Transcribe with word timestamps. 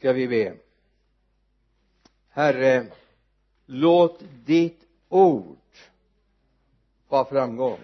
ska 0.00 0.12
vi 0.12 0.28
be. 0.28 0.56
Herre 2.28 2.86
låt 3.66 4.22
ditt 4.44 4.86
ord 5.08 5.58
vara 7.08 7.24
framgång 7.24 7.78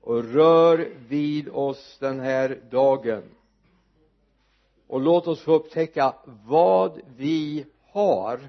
och 0.00 0.24
rör 0.24 0.78
vid 1.08 1.48
oss 1.48 1.98
den 1.98 2.20
här 2.20 2.60
dagen. 2.70 3.22
Och 4.86 5.00
låt 5.00 5.26
oss 5.26 5.40
få 5.40 5.52
upptäcka 5.52 6.14
vad 6.24 7.00
vi 7.16 7.66
har 7.82 8.48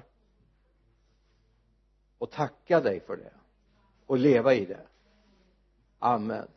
och 2.18 2.30
tacka 2.30 2.80
dig 2.80 3.00
för 3.00 3.16
det 3.16 3.32
och 4.06 4.18
leva 4.18 4.54
i 4.54 4.64
det. 4.64 4.86
Amen. 5.98 6.48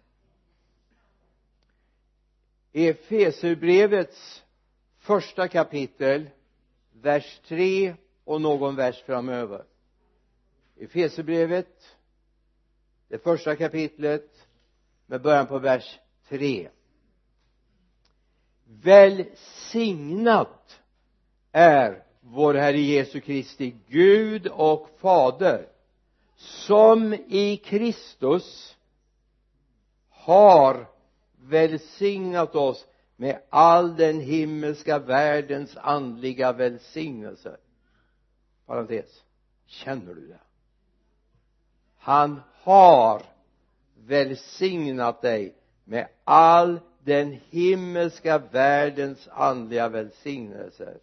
Efeserbrevets 2.73 4.43
första 5.07 5.47
kapitel 5.47 6.29
vers 6.93 7.41
3 7.47 7.95
och 8.23 8.41
någon 8.41 8.75
vers 8.75 9.03
framöver. 9.05 9.63
Efesierbrevet 10.79 11.97
det 13.07 13.23
första 13.23 13.55
kapitlet 13.55 14.47
med 15.05 15.21
början 15.21 15.47
på 15.47 15.59
vers 15.59 15.99
3 16.29 16.69
välsignat 18.81 20.79
är 21.51 22.03
vår 22.21 22.53
Herre 22.53 22.79
Jesu 22.79 23.19
Kristi 23.19 23.75
Gud 23.87 24.47
och 24.47 24.89
Fader 24.97 25.67
som 26.35 27.13
i 27.13 27.57
Kristus 27.57 28.77
har 30.09 30.87
välsignat 31.41 32.55
oss 32.55 32.87
med 33.17 33.39
all 33.49 33.95
den 33.95 34.19
himmelska 34.19 34.99
världens 34.99 35.77
andliga 35.77 36.53
välsignelse. 36.53 37.57
Parentes. 38.65 39.23
Känner 39.65 40.13
du 40.13 40.27
det? 40.27 40.39
Han 41.97 42.41
har 42.63 43.21
välsignat 43.95 45.21
dig 45.21 45.55
med 45.83 46.07
all 46.23 46.79
den 47.03 47.39
himmelska 47.49 48.37
världens 48.37 49.27
andliga 49.31 49.89
välsignelser. 49.89 50.99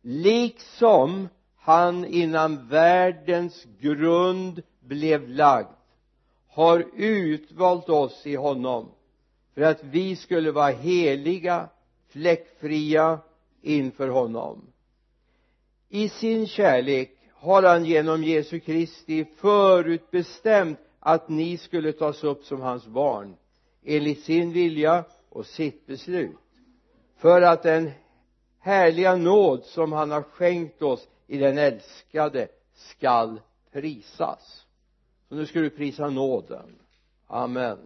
Liksom 0.00 1.28
han 1.56 2.04
innan 2.04 2.68
världens 2.68 3.66
grund 3.80 4.62
blev 4.80 5.28
lagd 5.28 5.68
har 6.48 6.86
utvalt 6.96 7.88
oss 7.88 8.26
i 8.26 8.36
honom 8.36 8.90
för 9.58 9.64
att 9.64 9.84
vi 9.84 10.16
skulle 10.16 10.50
vara 10.50 10.70
heliga 10.70 11.68
fläckfria 12.08 13.18
inför 13.62 14.08
honom. 14.08 14.66
I 15.88 16.08
sin 16.08 16.46
kärlek 16.46 17.10
har 17.32 17.62
han 17.62 17.84
genom 17.84 18.24
Jesu 18.24 18.60
Kristi 18.60 19.24
förutbestämt 19.24 20.78
att 21.00 21.28
ni 21.28 21.56
skulle 21.58 21.92
tas 21.92 22.24
upp 22.24 22.44
som 22.44 22.60
hans 22.60 22.86
barn 22.86 23.36
enligt 23.84 24.24
sin 24.24 24.52
vilja 24.52 25.04
och 25.28 25.46
sitt 25.46 25.86
beslut 25.86 26.36
för 27.16 27.42
att 27.42 27.62
den 27.62 27.90
härliga 28.58 29.16
nåd 29.16 29.64
som 29.64 29.92
han 29.92 30.10
har 30.10 30.22
skänkt 30.22 30.82
oss 30.82 31.08
i 31.26 31.38
den 31.38 31.58
älskade 31.58 32.48
skall 32.74 33.40
prisas. 33.72 34.66
Så 35.28 35.34
nu 35.34 35.46
ska 35.46 35.60
du 35.60 35.70
prisa 35.70 36.10
nåden. 36.10 36.78
Amen. 37.26 37.78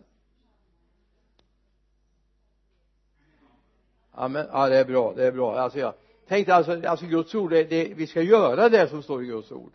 Amen. 4.13 4.47
Ja 4.53 4.69
det 4.69 4.79
är 4.79 4.85
bra 4.85 5.13
det 5.17 5.27
är 5.27 5.33
bra. 5.33 5.59
Alltså 5.59 5.79
jag 5.79 5.95
tänkte 6.29 6.55
alltså, 6.55 6.89
alltså 6.89 7.07
Guds 7.07 7.35
ord 7.35 7.51
det, 7.51 7.65
det, 7.65 7.95
vi 7.95 8.07
ska 8.07 8.23
göra 8.23 8.69
det 8.69 8.89
som 8.89 9.03
står 9.03 9.23
i 9.23 9.27
Guds 9.27 9.53
ord. 9.53 9.73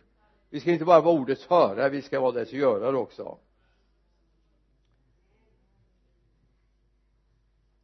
Vi 0.50 0.60
ska 0.60 0.70
inte 0.70 0.84
bara 0.84 1.00
vara 1.00 1.14
ordets 1.14 1.46
hörare 1.46 1.88
vi 1.88 2.02
ska 2.02 2.20
vara 2.20 2.32
dess 2.32 2.52
görare 2.52 2.96
också. 2.96 3.38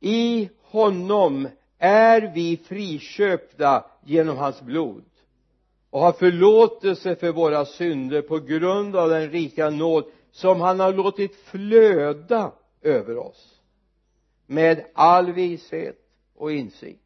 I 0.00 0.50
honom 0.62 1.48
är 1.78 2.32
vi 2.34 2.56
friköpta 2.56 3.84
genom 4.04 4.36
hans 4.36 4.62
blod 4.62 5.04
och 5.90 6.00
har 6.00 6.12
förlåtelse 6.12 7.16
för 7.16 7.32
våra 7.32 7.64
synder 7.64 8.22
på 8.22 8.38
grund 8.38 8.96
av 8.96 9.08
den 9.08 9.30
rika 9.30 9.70
nåd 9.70 10.04
som 10.30 10.60
han 10.60 10.80
har 10.80 10.92
låtit 10.92 11.36
flöda 11.36 12.52
över 12.82 13.18
oss 13.18 13.60
med 14.46 14.86
all 14.94 15.32
vishet 15.32 16.03
och 16.34 16.52
insikt. 16.52 17.00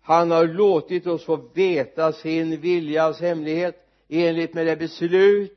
Han 0.00 0.30
har 0.30 0.46
låtit 0.46 1.06
oss 1.06 1.24
få 1.24 1.36
veta 1.36 2.12
sin 2.12 2.60
viljas 2.60 3.20
hemlighet 3.20 3.86
enligt 4.08 4.54
med 4.54 4.66
det 4.66 4.76
beslut 4.76 5.52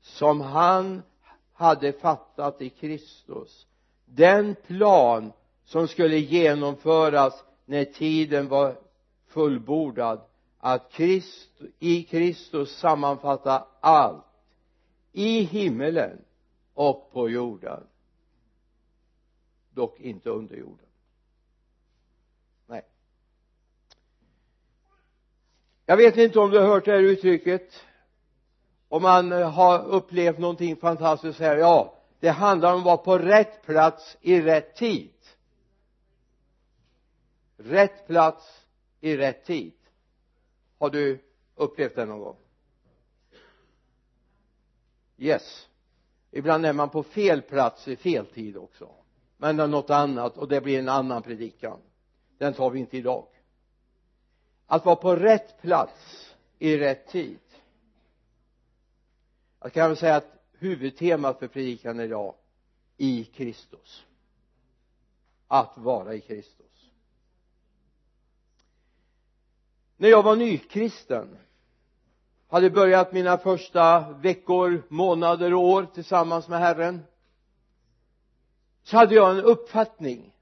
som 0.00 0.40
han 0.40 1.02
hade 1.52 1.92
fattat 1.92 2.62
i 2.62 2.70
Kristus. 2.70 3.66
Den 4.04 4.56
plan 4.66 5.32
som 5.64 5.88
skulle 5.88 6.18
genomföras 6.18 7.44
när 7.64 7.84
tiden 7.84 8.48
var 8.48 8.76
fullbordad 9.26 10.20
att 10.58 10.92
Christ, 10.92 11.50
i 11.78 12.02
Kristus 12.02 12.78
sammanfatta 12.78 13.66
allt 13.80 14.24
i 15.12 15.40
himmelen 15.40 16.18
och 16.74 17.10
på 17.12 17.30
jorden. 17.30 17.86
Dock 19.70 20.00
inte 20.00 20.30
under 20.30 20.56
jorden 20.56 20.88
nej 22.66 22.82
jag 25.88 25.96
vet 25.96 26.16
inte 26.16 26.38
om 26.38 26.50
du 26.50 26.58
har 26.58 26.66
hört 26.66 26.84
det 26.84 26.90
här 26.92 26.98
uttrycket. 26.98 27.72
Om 28.88 29.02
man 29.02 29.32
eh, 29.32 29.50
har 29.50 29.86
upplevt 29.86 30.38
någonting 30.38 30.76
fantastiskt 30.76 31.40
här. 31.40 31.56
Ja 31.56 31.94
det 32.20 32.28
handlar 32.28 32.74
om 32.74 32.80
att 32.80 32.84
vara 32.84 32.96
på 32.96 33.18
rätt 33.18 33.62
plats 33.62 34.16
i 34.20 34.40
rätt 34.40 34.76
tid. 34.76 35.12
Rätt 37.56 38.06
plats 38.06 38.64
i 39.00 39.16
rätt 39.16 39.44
tid. 39.44 39.72
Har 40.78 40.90
du 40.90 41.24
upplevt 41.54 41.94
det 41.94 42.04
någon 42.04 42.20
gång? 42.20 42.36
Yes. 45.16 45.68
Ibland 46.30 46.66
är 46.66 46.72
man 46.72 46.90
på 46.90 47.02
fel 47.02 47.42
plats 47.42 47.88
i 47.88 47.96
fel 47.96 48.26
tid 48.26 48.56
också. 48.56 48.90
Men 49.36 49.56
det 49.56 49.62
är 49.62 49.66
något 49.66 49.90
annat 49.90 50.36
och 50.36 50.48
det 50.48 50.60
blir 50.60 50.78
en 50.78 50.88
annan 50.88 51.22
predikan. 51.22 51.80
Den 52.38 52.54
tar 52.54 52.70
vi 52.70 52.78
inte 52.78 52.96
idag 52.96 53.26
att 54.70 54.84
vara 54.84 54.96
på 54.96 55.16
rätt 55.16 55.62
plats 55.62 56.34
i 56.58 56.78
rätt 56.78 57.08
tid. 57.08 57.38
Jag 59.60 59.72
kan 59.72 59.88
väl 59.88 59.96
säga 59.96 60.16
att 60.16 60.42
huvudtemat 60.52 61.38
för 61.38 61.48
predikan 61.48 62.00
idag 62.00 62.34
i 62.96 63.24
Kristus. 63.24 64.04
Att 65.48 65.72
vara 65.78 66.14
i 66.14 66.20
Kristus. 66.20 66.90
När 69.96 70.08
jag 70.08 70.22
var 70.22 70.36
nykristen 70.36 71.38
hade 72.48 72.70
börjat 72.70 73.12
mina 73.12 73.38
första 73.38 74.12
veckor, 74.12 74.82
månader 74.88 75.54
och 75.54 75.64
år 75.64 75.86
tillsammans 75.94 76.48
med 76.48 76.58
Herren 76.58 77.02
så 78.82 78.96
hade 78.96 79.14
jag 79.14 79.30
en 79.30 79.44
uppfattning 79.44 80.34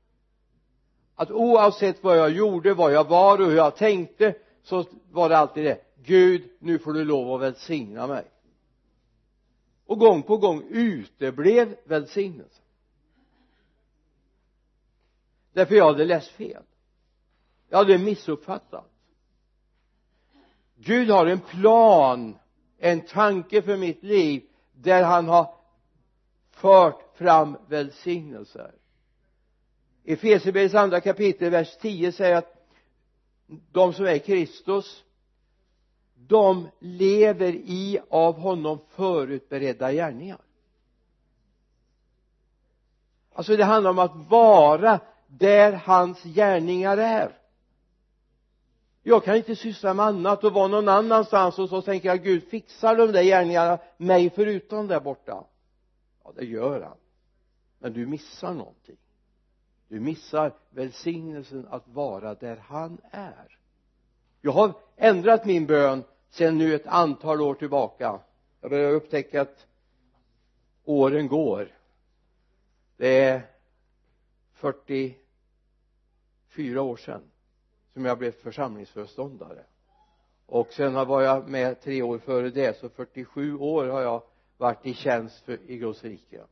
att 1.16 1.31
oavsett 1.31 2.04
vad 2.04 2.19
jag 2.19 2.31
gjorde, 2.31 2.75
vad 2.75 2.93
jag 2.93 3.09
var 3.09 3.38
och 3.41 3.47
hur 3.47 3.56
jag 3.56 3.77
tänkte 3.77 4.34
så 4.62 4.84
var 5.10 5.28
det 5.28 5.38
alltid 5.38 5.65
det 5.65 5.81
Gud, 6.03 6.50
nu 6.59 6.78
får 6.78 6.93
du 6.93 7.04
lov 7.04 7.34
att 7.34 7.41
välsigna 7.41 8.06
mig. 8.06 8.25
Och 9.87 9.99
gång 9.99 10.22
på 10.22 10.37
gång 10.37 10.62
uteblev 10.71 11.76
välsignelsen. 11.84 12.65
Därför 15.53 15.75
jag 15.75 15.84
hade 15.84 16.05
läst 16.05 16.28
fel. 16.28 16.62
Jag 17.69 17.78
hade 17.78 17.99
missuppfattat. 17.99 18.91
Gud 20.76 21.11
har 21.11 21.26
en 21.26 21.40
plan 21.40 22.38
en 22.79 23.00
tanke 23.00 23.62
för 23.62 23.76
mitt 23.76 24.02
liv 24.02 24.43
där 24.73 25.02
han 25.02 25.29
har 25.29 25.55
fört 26.50 27.17
fram 27.17 27.56
välsignelser. 27.69 28.73
Efesierbrevets 30.06 30.75
andra 30.75 31.00
kapitel 31.00 31.50
vers 31.50 31.76
10 31.76 32.12
säger 32.12 32.37
att 32.37 32.69
de 33.73 33.93
som 33.93 34.06
är 34.06 34.19
Kristus 34.19 35.05
de 36.14 36.69
lever 36.79 37.53
i 37.53 38.00
av 38.11 38.38
honom 38.38 38.79
förutberedda 38.88 39.93
gärningar. 39.93 40.41
Alltså 43.32 43.56
det 43.56 43.64
handlar 43.64 43.91
om 43.91 43.99
att 43.99 44.31
vara 44.31 45.00
där 45.26 45.73
hans 45.73 46.23
gärningar 46.23 46.97
är. 46.97 47.38
Jag 49.02 49.25
kan 49.25 49.37
inte 49.37 49.56
syssla 49.56 49.94
med 49.94 50.06
annat 50.06 50.44
och 50.44 50.52
vara 50.52 50.69
någon 50.69 50.88
annanstans 50.88 51.59
och 51.59 51.69
så 51.69 51.82
tänker 51.82 52.09
jag 52.09 52.23
Gud 52.23 52.49
fixar 52.49 52.97
de 52.97 53.12
där 53.12 53.23
gärningarna 53.23 53.79
mig 53.97 54.31
förutom 54.31 54.87
där 54.87 55.00
borta? 55.00 55.44
Ja 56.25 56.32
det 56.37 56.44
gör 56.44 56.81
han. 56.81 56.97
Men 57.79 57.93
du 57.93 58.06
missar 58.06 58.55
någonting 58.55 58.97
du 59.88 60.00
missar 60.00 60.53
välsignelsen 60.71 61.67
att 61.71 61.88
vara 61.88 62.35
där 62.35 62.56
han 62.56 63.00
är. 63.11 63.59
Jag 64.41 64.53
har 64.53 64.73
ändrat 64.97 65.44
min 65.44 65.67
bön 65.67 66.05
sedan 66.31 66.59
nu 66.59 66.75
ett 66.75 66.87
antal 66.87 67.41
år 67.41 67.55
tillbaka. 67.55 68.21
Jag 68.61 68.71
börjar 68.71 68.93
upptäcka 68.93 69.43
att 69.43 69.67
åren 70.85 71.29
går. 71.29 71.69
Det 72.97 73.21
är 73.21 73.43
44 74.53 76.83
år 76.83 76.97
sedan 76.97 77.23
som 77.93 78.05
jag 78.05 78.19
blev 78.19 78.33
församlingsföreståndare. 78.33 79.65
Och 80.47 80.73
sen 80.73 80.94
var 80.94 81.23
jag 81.23 81.49
med 81.49 81.81
tre 81.81 82.03
år 82.03 82.19
före 82.19 82.50
det 82.50 82.77
så 82.77 82.88
47 82.88 83.56
år 83.56 83.87
har 83.87 84.03
jag 84.03 84.23
varit 84.56 84.87
i 84.87 84.94
tjänst 84.94 85.44
för, 85.44 85.71
i 85.71 85.79
Guds 85.79 86.05
rike 86.05 86.43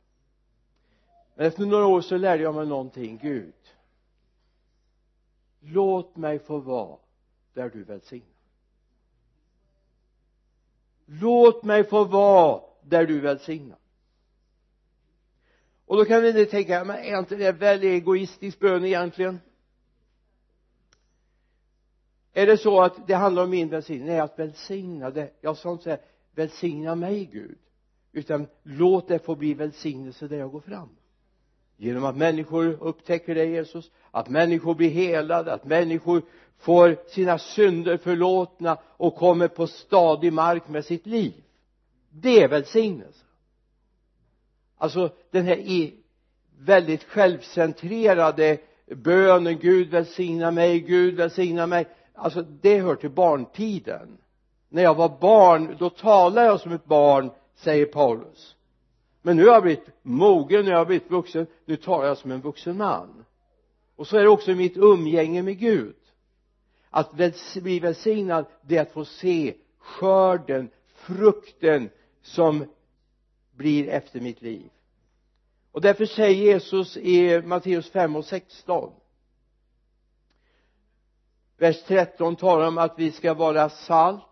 men 1.35 1.47
efter 1.47 1.65
några 1.65 1.85
år 1.85 2.01
så 2.01 2.17
lärde 2.17 2.43
jag 2.43 2.55
mig 2.55 2.65
någonting 2.65 3.17
Gud. 3.17 3.53
Låt 5.59 6.15
mig 6.15 6.39
få 6.39 6.59
vara 6.59 6.97
där 7.53 7.69
du 7.69 7.83
välsignar. 7.83 8.35
Låt 11.05 11.63
mig 11.63 11.83
få 11.83 12.03
vara 12.03 12.61
där 12.81 13.05
du 13.05 13.19
välsignar. 13.19 13.77
Och 15.85 15.97
då 15.97 16.05
kan 16.05 16.23
ni 16.23 16.45
tänka 16.45 16.83
men 16.83 16.97
är 16.97 17.19
inte 17.19 17.35
det 17.35 17.51
väldigt 17.51 18.01
egoistisk 18.01 18.59
bön 18.59 18.85
egentligen? 18.85 19.39
Är 22.33 22.47
det 22.47 22.57
så 22.57 22.81
att 22.81 23.07
det 23.07 23.13
handlar 23.13 23.43
om 23.43 23.49
min 23.49 23.69
välsignelse 23.69 24.11
nej 24.11 24.19
att 24.19 24.39
välsigna 24.39 25.09
det. 25.09 25.31
Jag 25.41 25.57
sa 25.57 25.71
inte 25.71 25.83
säga 25.83 25.97
välsigna 26.31 26.95
mig 26.95 27.25
Gud. 27.25 27.57
Utan 28.11 28.47
låt 28.63 29.07
det 29.07 29.19
få 29.19 29.35
bli 29.35 29.53
välsignelse 29.53 30.27
där 30.27 30.37
jag 30.37 30.51
går 30.51 30.61
fram 30.61 30.89
genom 31.77 32.05
att 32.05 32.17
människor 32.17 32.77
upptäcker 32.81 33.35
dig 33.35 33.49
Jesus 33.49 33.91
att 34.11 34.29
människor 34.29 34.75
blir 34.75 34.89
helade 34.89 35.53
att 35.53 35.65
människor 35.65 36.21
får 36.59 36.97
sina 37.07 37.37
synder 37.37 37.97
förlåtna 37.97 38.77
och 38.83 39.15
kommer 39.15 39.47
på 39.47 39.67
stadig 39.67 40.33
mark 40.33 40.67
med 40.67 40.85
sitt 40.85 41.05
liv. 41.05 41.33
Det 42.09 42.43
är 42.43 42.47
välsignelse. 42.47 43.25
Alltså 44.77 45.09
den 45.31 45.45
här 45.45 45.57
i 45.57 45.93
väldigt 46.59 47.03
självcentrerade 47.03 48.57
bönen 48.95 49.59
Gud 49.59 49.89
välsigna 49.89 50.51
mig 50.51 50.79
Gud 50.79 51.15
välsigna 51.15 51.67
mig. 51.67 51.87
Alltså 52.13 52.41
det 52.41 52.79
hör 52.79 52.95
till 52.95 53.09
barntiden. 53.09 54.17
När 54.69 54.83
jag 54.83 54.95
var 54.95 55.17
barn 55.19 55.75
då 55.79 55.89
talade 55.89 56.47
jag 56.47 56.59
som 56.59 56.71
ett 56.71 56.85
barn 56.85 57.31
säger 57.55 57.85
Paulus 57.85 58.54
men 59.25 59.37
nu 59.37 59.45
har 59.45 59.53
jag 59.53 59.63
blivit 59.63 59.87
mogen, 60.01 60.65
nu 60.65 60.71
har 60.71 60.77
jag 60.77 60.87
blivit 60.87 61.11
vuxen. 61.11 61.47
Nu 61.65 61.75
talar 61.75 62.07
jag 62.07 62.17
som 62.17 62.31
en 62.31 62.41
vuxen 62.41 62.77
man. 62.77 63.25
Och 63.95 64.07
så 64.07 64.17
är 64.17 64.23
det 64.23 64.29
också 64.29 64.51
i 64.51 64.55
mitt 64.55 64.77
umgänge 64.77 65.41
med 65.41 65.59
Gud. 65.59 65.95
Att 66.89 67.11
bli 67.55 67.79
välsignad 67.79 68.45
det 68.61 68.77
är 68.77 68.81
att 68.81 68.91
få 68.91 69.05
se 69.05 69.53
skörden, 69.77 70.69
frukten 70.95 71.89
som 72.21 72.65
blir 73.55 73.89
efter 73.89 74.19
mitt 74.19 74.41
liv. 74.41 74.69
Och 75.71 75.81
därför 75.81 76.05
säger 76.05 76.43
Jesus 76.43 76.97
i 76.97 77.41
Matteus 77.41 77.89
5 77.89 78.15
och 78.15 78.25
16 78.25 78.91
vers 81.57 81.83
13 81.83 82.35
talar 82.35 82.67
om 82.67 82.77
att 82.77 82.99
vi 82.99 83.11
ska 83.11 83.33
vara 83.33 83.69
salt. 83.69 84.23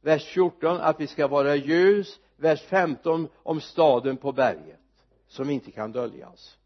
Vers 0.00 0.24
14 0.24 0.76
att 0.80 1.00
vi 1.00 1.06
ska 1.06 1.26
vara 1.26 1.56
ljus 1.56 2.20
vers 2.36 2.62
15 2.62 3.28
om 3.42 3.60
staden 3.60 4.16
på 4.16 4.32
berget 4.32 4.80
som 5.28 5.50
inte 5.50 5.70
kan 5.70 5.92
döljas. 5.92 6.56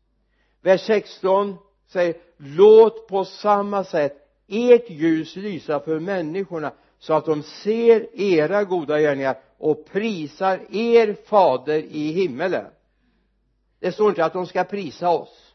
Vers 0.61 0.81
16 0.81 1.56
säger 1.87 2.17
låt 2.37 3.09
på 3.09 3.25
samma 3.25 3.85
sätt 3.85 4.29
ert 4.47 4.91
ljus 4.91 5.37
lysa 5.37 5.81
för 5.81 6.00
människorna 6.00 6.73
så 6.99 7.15
att 7.15 7.25
de 7.25 7.43
ser 7.43 8.20
era 8.20 8.65
goda 8.65 9.00
gärningar 9.00 9.38
och 9.59 9.87
prisar 9.87 10.61
er 10.70 11.17
fader 11.25 11.79
i 11.79 12.12
himmelen. 12.12 12.67
Det 13.81 13.93
står 13.93 14.09
inte 14.09 14.25
att 14.25 14.32
de 14.32 14.47
ska 14.47 14.65
prisa 14.65 15.11
oss. 15.11 15.55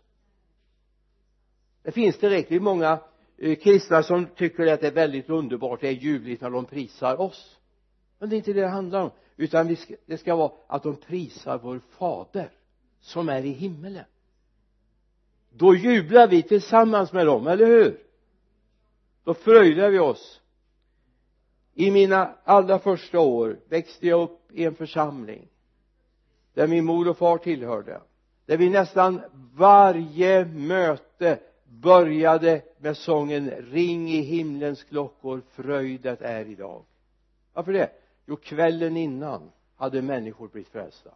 Det 1.83 1.91
finns 1.91 2.17
tillräckligt 2.17 2.61
många 2.61 2.99
eh, 3.37 3.55
kristna 3.55 4.03
som 4.03 4.25
tycker 4.25 4.67
att 4.67 4.81
det 4.81 4.87
är 4.87 4.91
väldigt 4.91 5.29
underbart 5.29 5.81
det 5.81 5.87
är 5.87 5.91
ljuvligt 5.91 6.41
när 6.41 6.49
de 6.49 6.65
prisar 6.65 7.21
oss. 7.21 7.57
Men 8.19 8.29
det 8.29 8.35
är 8.35 8.37
inte 8.37 8.53
det 8.53 8.61
det 8.61 8.67
handlar 8.67 9.01
om 9.01 9.11
utan 9.37 9.67
vi 9.67 9.75
ska, 9.75 9.95
det 10.05 10.17
ska 10.17 10.35
vara 10.35 10.51
att 10.67 10.83
de 10.83 10.95
prisar 10.95 11.59
vår 11.63 11.79
fader 11.79 12.51
som 12.99 13.29
är 13.29 13.45
i 13.45 13.51
himmelen. 13.51 14.05
Då 15.49 15.75
jublar 15.75 16.27
vi 16.27 16.43
tillsammans 16.43 17.13
med 17.13 17.25
dem, 17.25 17.47
eller 17.47 17.65
hur? 17.65 17.99
Då 19.23 19.33
fröjdar 19.33 19.89
vi 19.89 19.99
oss. 19.99 20.41
I 21.73 21.91
mina 21.91 22.35
allra 22.43 22.79
första 22.79 23.19
år 23.19 23.59
växte 23.69 24.07
jag 24.07 24.21
upp 24.21 24.51
i 24.51 24.65
en 24.65 24.75
församling 24.75 25.47
där 26.53 26.67
min 26.67 26.85
mor 26.85 27.07
och 27.07 27.17
far 27.17 27.37
tillhörde 27.37 28.01
där 28.45 28.57
vi 28.57 28.69
nästan 28.69 29.21
varje 29.53 30.45
möte 30.45 31.39
började 31.65 32.61
med 32.77 32.97
sången 32.97 33.49
ring 33.49 34.09
i 34.09 34.21
himlens 34.21 34.83
klockor 34.83 35.41
fröjdet 35.51 36.21
är 36.21 36.45
idag. 36.45 36.83
Varför 37.53 37.73
det? 37.73 37.89
Jo 38.25 38.35
kvällen 38.35 38.97
innan 38.97 39.51
hade 39.75 40.01
människor 40.01 40.47
blivit 40.47 40.69
frälsta. 40.69 41.11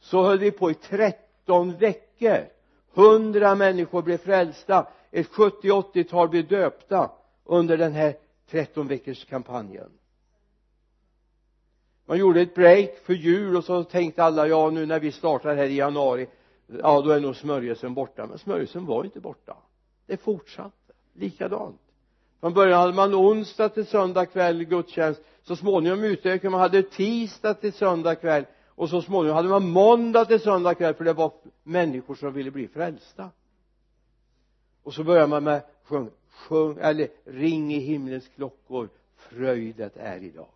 Så 0.00 0.22
höll 0.22 0.38
vi 0.38 0.50
på 0.50 0.70
i 0.70 0.74
13 0.74 1.76
veckor. 1.76 2.48
Hundra 2.92 3.54
människor 3.54 4.02
blev 4.02 4.18
frälsta. 4.18 4.86
Ett 5.10 5.28
70-80-tal 5.28 6.28
blev 6.28 6.48
döpta 6.48 7.10
under 7.44 7.76
den 7.76 7.92
här 7.92 8.16
13 8.50 8.88
veckors 8.88 9.24
kampanjen. 9.24 9.90
Man 12.06 12.18
gjorde 12.18 12.40
ett 12.40 12.54
break 12.54 12.98
för 13.04 13.14
jul 13.14 13.56
och 13.56 13.64
så 13.64 13.84
tänkte 13.84 14.24
alla 14.24 14.46
ja 14.46 14.70
nu 14.70 14.86
när 14.86 15.00
vi 15.00 15.12
startar 15.12 15.56
här 15.56 15.66
i 15.66 15.76
januari 15.76 16.26
ja 16.66 17.00
då 17.00 17.10
är 17.10 17.20
nog 17.20 17.36
smörjelsen 17.36 17.94
borta. 17.94 18.26
Men 18.26 18.38
smörjelsen 18.38 18.86
var 18.86 19.04
inte 19.04 19.20
borta. 19.20 19.56
Det 20.06 20.16
fortsatte 20.16 20.92
likadant. 21.12 21.80
Från 22.40 22.54
början 22.54 22.80
hade 22.80 22.92
man 22.92 23.14
onsdag 23.14 23.68
till 23.68 23.86
söndag 23.86 24.26
kväll 24.26 24.64
gudstjänst 24.64 25.20
så 25.46 25.56
småningom 25.56 26.04
utökade 26.04 26.50
man. 26.50 26.60
Hade 26.60 26.82
tisdag 26.82 27.54
till 27.54 27.72
söndag 27.72 28.14
kväll. 28.14 28.44
Och 28.66 28.88
så 28.88 29.02
småningom 29.02 29.36
hade 29.36 29.48
man 29.48 29.68
måndag 29.68 30.24
till 30.24 30.40
söndag 30.40 30.74
kväll 30.74 30.94
för 30.94 31.04
det 31.04 31.12
var 31.12 31.32
människor 31.62 32.14
som 32.14 32.32
ville 32.32 32.50
bli 32.50 32.68
frälsta. 32.68 33.30
Och 34.82 34.94
så 34.94 35.04
börjar 35.04 35.26
man 35.26 35.44
med 35.44 35.62
sjung, 35.82 36.10
sjung 36.30 36.78
eller 36.80 37.08
ring 37.24 37.74
i 37.74 37.78
himlens 37.78 38.28
klockor. 38.28 38.88
Fröjdet 39.16 39.96
är 39.96 40.22
idag. 40.22 40.48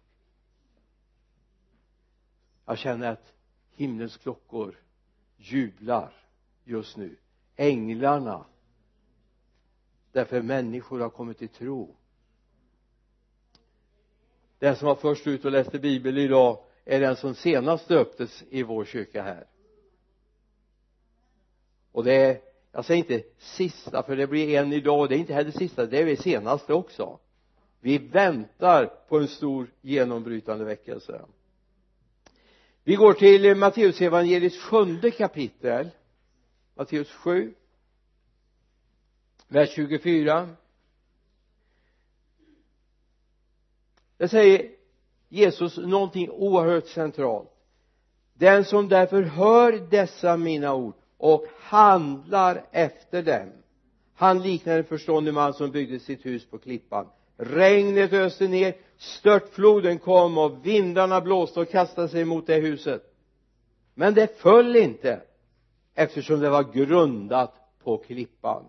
Jag 2.67 2.79
känner 2.79 3.13
att 3.13 3.33
himlens 3.75 4.17
klockor 4.17 4.77
jublar 5.37 6.13
just 6.65 6.97
nu. 6.97 7.17
Änglarna. 7.57 8.45
Därför 10.13 10.43
människor 10.43 11.01
har 11.01 11.11
kommit 11.11 11.39
till 11.39 11.49
tro 11.49 11.97
den 14.61 14.77
som 14.77 14.89
var 14.89 14.95
först 14.95 15.27
ut 15.27 15.45
och 15.45 15.53
läste 15.53 15.79
bibel 15.79 16.19
idag 16.19 16.59
är 16.85 17.01
den 17.01 17.17
som 17.17 17.35
senast 17.35 17.89
döptes 17.89 18.45
i 18.51 18.63
vår 18.63 18.85
kyrka 18.85 19.23
här. 19.23 19.47
Och 21.93 22.05
det 22.05 22.15
är 22.15 22.41
jag 22.73 22.85
säger 22.85 22.99
inte 22.99 23.23
sista 23.39 24.03
för 24.03 24.17
det 24.17 24.27
blir 24.27 24.59
en 24.59 24.73
idag 24.73 25.01
och 25.01 25.09
det 25.09 25.17
är 25.17 25.19
inte 25.19 25.35
heller 25.35 25.51
sista 25.51 25.87
det 25.87 25.99
är 25.99 26.07
det 26.07 26.17
senaste 26.17 26.75
också. 26.75 27.19
Vi 27.81 27.99
väntar 27.99 28.87
på 28.87 29.19
en 29.19 29.29
stor 29.29 29.71
genombrytande 29.81 30.65
väckelse. 30.65 31.23
Vi 32.85 32.95
går 32.95 33.13
till 33.13 33.55
Matteus 33.55 34.01
evangeliets 34.01 34.59
sjunde 34.59 35.11
kapitel. 35.11 35.91
Matteus 36.75 37.11
7 37.11 37.55
vers 39.49 39.71
24 39.75 40.49
det 44.21 44.29
säger 44.29 44.71
Jesus 45.29 45.77
någonting 45.77 46.31
oerhört 46.31 46.87
centralt. 46.87 47.51
Den 48.35 48.65
som 48.65 48.89
därför 48.89 49.23
hör 49.23 49.73
dessa 49.91 50.37
mina 50.37 50.75
ord 50.75 50.95
och 51.17 51.47
handlar 51.61 52.65
efter 52.71 53.23
dem. 53.23 53.49
Han 54.15 54.43
liknar 54.43 54.79
en 54.79 54.85
förståndig 54.85 55.35
man 55.35 55.55
som 55.55 55.71
byggde 55.71 55.99
sitt 55.99 56.27
hus 56.27 56.51
på 56.51 56.59
klippan. 56.59 57.07
Regnet 57.37 58.13
öste 58.13 58.49
ner 58.49 58.75
störtfloden 58.97 59.99
kom 59.99 60.39
och 60.39 60.67
vindarna 60.67 61.21
blåste 61.21 61.61
och 61.61 61.71
kastade 61.71 62.09
sig 62.09 62.25
mot 62.25 62.47
det 62.47 62.61
huset. 62.61 63.03
Men 63.95 64.15
det 64.15 64.41
föll 64.41 64.77
inte 64.77 65.21
eftersom 65.95 66.41
det 66.41 66.51
var 66.51 66.73
grundat 66.73 67.55
på 67.85 67.99
klippan 67.99 68.65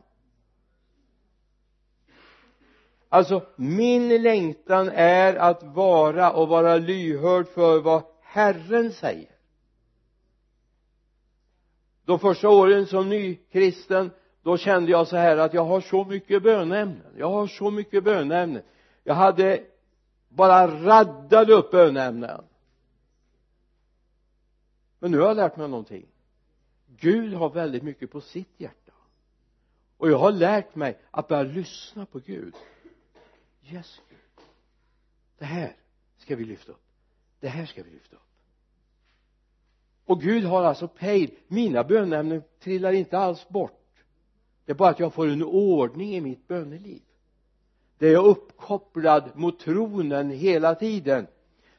alltså 3.11 3.45
min 3.55 4.21
längtan 4.21 4.89
är 4.93 5.35
att 5.35 5.63
vara 5.63 6.31
och 6.31 6.47
vara 6.47 6.77
lyhörd 6.77 7.47
för 7.47 7.81
vad 7.81 8.03
Herren 8.21 8.91
säger. 8.91 9.31
De 12.05 12.19
första 12.19 12.49
åren 12.49 12.85
som 12.85 13.09
nykristen 13.09 14.11
då 14.43 14.57
kände 14.57 14.91
jag 14.91 15.07
så 15.07 15.17
här 15.17 15.37
att 15.37 15.53
jag 15.53 15.65
har 15.65 15.81
så 15.81 16.05
mycket 16.05 16.43
bönämnen 16.43 17.01
jag 17.17 17.29
har 17.29 17.47
så 17.47 17.71
mycket 17.71 18.03
bönämnen 18.03 18.63
jag 19.03 19.15
hade 19.15 19.63
bara 20.29 20.67
raddade 20.67 21.53
upp 21.53 21.71
bönämnen 21.71 22.41
men 25.01 25.11
nu 25.11 25.19
har 25.19 25.27
jag 25.27 25.37
lärt 25.37 25.57
mig 25.57 25.69
någonting. 25.69 26.05
Gud 26.87 27.33
har 27.33 27.49
väldigt 27.49 27.83
mycket 27.83 28.11
på 28.11 28.21
sitt 28.21 28.53
hjärta. 28.57 28.91
Och 29.97 30.11
jag 30.11 30.17
har 30.17 30.31
lärt 30.31 30.75
mig 30.75 30.99
att 31.11 31.27
börja 31.27 31.43
lyssna 31.43 32.05
på 32.05 32.19
Gud 32.19 32.55
yes 33.73 34.01
det 35.41 35.45
här 35.45 35.75
ska 36.17 36.35
vi 36.35 36.45
lyfta 36.45 36.71
upp. 36.71 36.81
Det 37.39 37.47
här 37.47 37.65
ska 37.65 37.83
vi 37.83 37.91
lyfta 37.91 38.15
upp. 38.15 38.21
Och 40.05 40.21
Gud 40.21 40.43
har 40.43 40.63
alltså 40.63 40.87
pejl 40.87 41.31
mina 41.47 41.83
bönämnen 41.83 42.43
trillar 42.59 42.93
inte 42.93 43.17
alls 43.17 43.49
bort. 43.49 44.03
Det 44.65 44.71
är 44.71 44.75
bara 44.75 44.89
att 44.89 44.99
jag 44.99 45.13
får 45.13 45.27
en 45.27 45.43
ordning 45.43 46.15
i 46.15 46.21
mitt 46.21 46.47
böneliv. 46.47 47.01
Där 47.97 48.07
jag 48.07 48.25
är 48.25 48.29
uppkopplad 48.29 49.31
mot 49.35 49.59
tronen 49.59 50.29
hela 50.29 50.75
tiden. 50.75 51.27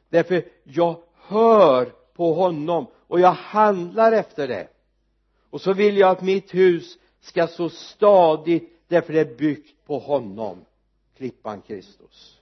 Därför 0.09 0.49
jag 0.63 1.03
hör 1.13 1.85
på 2.13 2.33
honom 2.33 2.87
och 2.95 3.19
jag 3.19 3.33
handlar 3.33 4.11
efter 4.11 4.47
det. 4.47 4.67
Och 5.49 5.61
så 5.61 5.73
vill 5.73 5.97
jag 5.97 6.09
att 6.09 6.21
mitt 6.21 6.53
hus 6.53 6.97
ska 7.19 7.47
stå 7.47 7.69
stadigt 7.69 8.83
därför 8.87 9.13
det 9.13 9.19
är 9.19 9.35
byggt 9.35 9.85
på 9.85 9.99
honom 9.99 10.65
klippan 11.17 11.61
Kristus. 11.61 12.39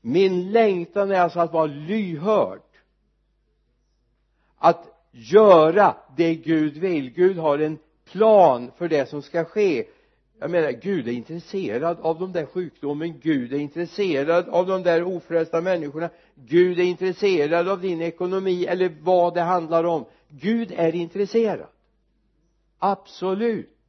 Min 0.00 0.52
längtan 0.52 1.10
är 1.10 1.20
alltså 1.20 1.40
att 1.40 1.52
vara 1.52 1.66
lyhörd. 1.66 2.60
Att 4.56 4.86
göra 5.10 5.96
det 6.16 6.34
Gud 6.34 6.76
vill. 6.76 7.10
Gud 7.10 7.36
har 7.36 7.58
en 7.58 7.78
plan 8.04 8.70
för 8.76 8.88
det 8.88 9.08
som 9.08 9.22
ska 9.22 9.44
ske. 9.44 9.86
Jag 10.38 10.50
menar 10.50 10.70
Gud 10.70 11.08
är 11.08 11.12
intresserad 11.12 12.00
av 12.00 12.18
de 12.18 12.32
där 12.32 12.46
sjukdomen. 12.46 13.20
Gud 13.20 13.52
är 13.52 13.58
intresserad 13.58 14.48
av 14.48 14.66
de 14.66 14.82
där 14.82 15.02
ofrälsta 15.02 15.60
människorna. 15.60 16.10
Gud 16.34 16.78
är 16.78 16.84
intresserad 16.84 17.68
av 17.68 17.80
din 17.80 18.02
ekonomi 18.02 18.64
eller 18.66 18.96
vad 19.00 19.34
det 19.34 19.40
handlar 19.40 19.84
om. 19.84 20.04
Gud 20.28 20.72
är 20.76 20.94
intresserad. 20.94 21.66
Absolut 22.78 23.79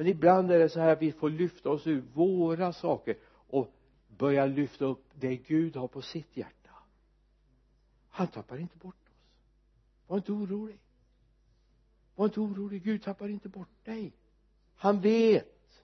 men 0.00 0.06
ibland 0.06 0.52
är 0.52 0.58
det 0.58 0.68
så 0.68 0.80
här 0.80 0.92
att 0.92 1.02
vi 1.02 1.12
får 1.12 1.30
lyfta 1.30 1.70
oss 1.70 1.86
ur 1.86 2.02
våra 2.14 2.72
saker 2.72 3.16
och 3.32 3.74
börja 4.08 4.46
lyfta 4.46 4.84
upp 4.84 5.04
det 5.14 5.36
Gud 5.36 5.76
har 5.76 5.88
på 5.88 6.02
sitt 6.02 6.36
hjärta. 6.36 6.70
Han 8.10 8.26
tappar 8.26 8.58
inte 8.58 8.76
bort 8.76 8.94
oss. 8.94 9.16
Var 10.06 10.16
inte 10.16 10.32
orolig. 10.32 10.78
Var 12.14 12.24
inte 12.24 12.40
orolig. 12.40 12.82
Gud 12.82 13.02
tappar 13.02 13.28
inte 13.28 13.48
bort 13.48 13.84
dig. 13.84 14.12
Han 14.76 15.00
vet. 15.00 15.82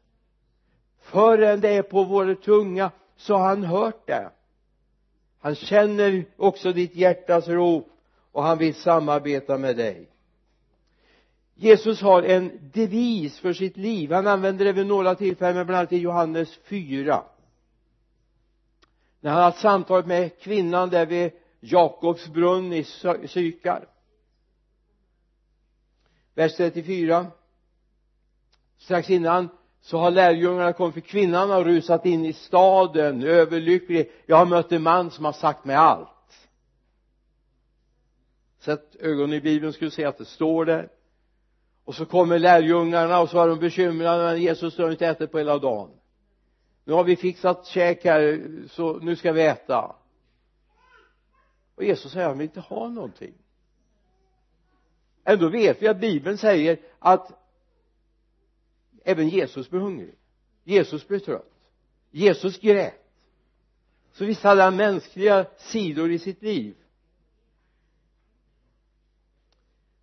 Förrän 0.99 1.61
det 1.61 1.77
är 1.77 1.83
på 1.83 2.05
vår 2.05 2.35
tunga 2.35 2.91
så 3.17 3.35
har 3.35 3.49
han 3.49 3.65
hört 3.65 4.07
det. 4.07 4.31
Han 5.39 5.55
känner 5.55 6.25
också 6.37 6.73
ditt 6.73 6.95
hjärtas 6.95 7.49
rop 7.49 7.89
och 8.33 8.43
han 8.43 8.59
vill 8.59 8.75
samarbeta 8.75 9.59
med 9.59 9.77
dig. 9.77 10.09
Jesus 11.59 12.01
har 12.01 12.23
en 12.23 12.71
devis 12.73 13.39
för 13.39 13.53
sitt 13.53 13.77
liv. 13.77 14.13
Han 14.13 14.27
använder 14.27 14.65
det 14.65 14.73
vid 14.73 14.87
några 14.87 15.15
tillfällen 15.15 15.67
bland 15.67 15.79
annat 15.79 15.93
i 15.93 15.99
Johannes 15.99 16.59
4 16.65 17.23
när 19.27 19.31
han 19.31 19.43
har 19.43 19.53
samtalat 19.53 20.07
med 20.07 20.39
kvinnan 20.41 20.91
där 20.91 21.07
vid 21.07 21.33
Jakobs 21.61 22.29
brunn 22.29 22.73
i 22.73 22.85
Sykar. 23.29 23.89
Vers 26.35 26.57
34 26.57 27.27
strax 28.79 29.11
innan 29.11 29.49
så 29.81 29.99
har 29.99 30.11
lärjungarna 30.11 30.73
kommit 30.73 30.95
för 30.95 31.01
kvinnan 31.01 31.51
har 31.51 31.65
rusat 31.65 32.07
in 32.07 32.25
i 32.25 32.33
staden 32.33 33.23
överlycklig. 33.23 34.11
Jag 34.27 34.37
har 34.37 34.47
mött 34.47 34.73
en 34.73 34.83
man 34.83 35.11
som 35.11 35.25
har 35.25 35.33
sagt 35.33 35.65
mig 35.65 35.77
allt. 35.77 36.49
Sätt 38.59 38.97
ögonen 38.97 39.33
i 39.33 39.41
bibeln 39.41 39.73
skulle 39.73 39.91
se 39.91 40.05
att 40.05 40.19
det 40.19 40.25
står 40.25 40.65
där 40.65 40.89
och 41.87 41.95
så 41.95 42.07
kommer 42.07 42.39
lärjungarna 42.39 43.21
och 43.21 43.31
så 43.31 43.43
är 43.43 43.49
de 43.49 43.59
bekymrade 43.59 44.25
men 44.25 44.43
Jesus 44.43 44.79
har 44.79 44.91
inte 44.91 45.07
ätit 45.07 45.33
på 45.33 45.39
hela 45.39 45.59
dagen. 45.59 45.91
Nu 46.85 46.93
har 46.93 47.05
vi 47.05 47.17
fixat 47.17 47.67
käk 47.67 48.05
här 48.05 48.43
så 48.71 48.99
nu 48.99 49.17
ska 49.17 49.33
vi 49.33 49.43
äta. 49.43 49.97
Och 51.75 51.85
Jesus 51.85 52.13
säger 52.13 52.29
han 52.29 52.39
vill 52.39 52.45
inte 52.45 52.61
ha 52.61 52.89
någonting. 52.89 53.35
Ändå 55.25 55.49
vet 55.49 55.83
vi 55.83 55.89
att 55.89 56.01
bibeln 56.01 56.39
säger 56.39 56.79
att 56.99 57.33
även 59.05 59.29
Jesus 59.29 59.71
blev 59.71 59.83
hungrig. 59.83 60.15
Jesus 60.65 61.09
blev 61.09 61.19
trött. 61.19 61.53
Jesus 62.11 62.59
grät. 62.61 63.03
Så 64.13 64.25
visst 64.25 64.43
hade 64.43 64.63
han 64.63 64.77
mänskliga 64.77 65.47
sidor 65.57 66.11
i 66.11 66.19
sitt 66.19 66.43
liv. 66.43 66.77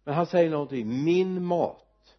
Men 0.04 0.14
han 0.14 0.26
säger 0.26 0.50
någonting. 0.50 1.04
Min 1.04 1.46
mat 1.46 2.18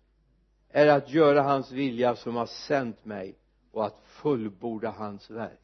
är 0.68 0.86
att 0.86 1.10
göra 1.10 1.42
hans 1.42 1.72
vilja 1.72 2.16
som 2.16 2.36
har 2.36 2.46
sänt 2.46 3.04
mig 3.04 3.34
och 3.70 3.86
att 3.86 4.00
fullborda 4.04 4.90
hans 4.90 5.30
verk. 5.30 5.60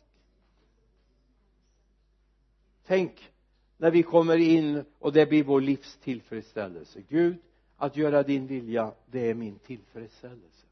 Tänk 2.87 3.33
när 3.77 3.91
vi 3.91 4.03
kommer 4.03 4.37
in 4.37 4.85
och 4.99 5.13
det 5.13 5.27
blir 5.27 5.45
vår 5.45 5.61
livs 5.61 5.97
tillfredsställelse 5.97 7.01
Gud 7.09 7.37
att 7.77 7.97
göra 7.97 8.23
din 8.23 8.47
vilja 8.47 8.93
det 9.07 9.31
är 9.31 9.35
min 9.35 9.59
tillfredsställelse. 9.59 10.67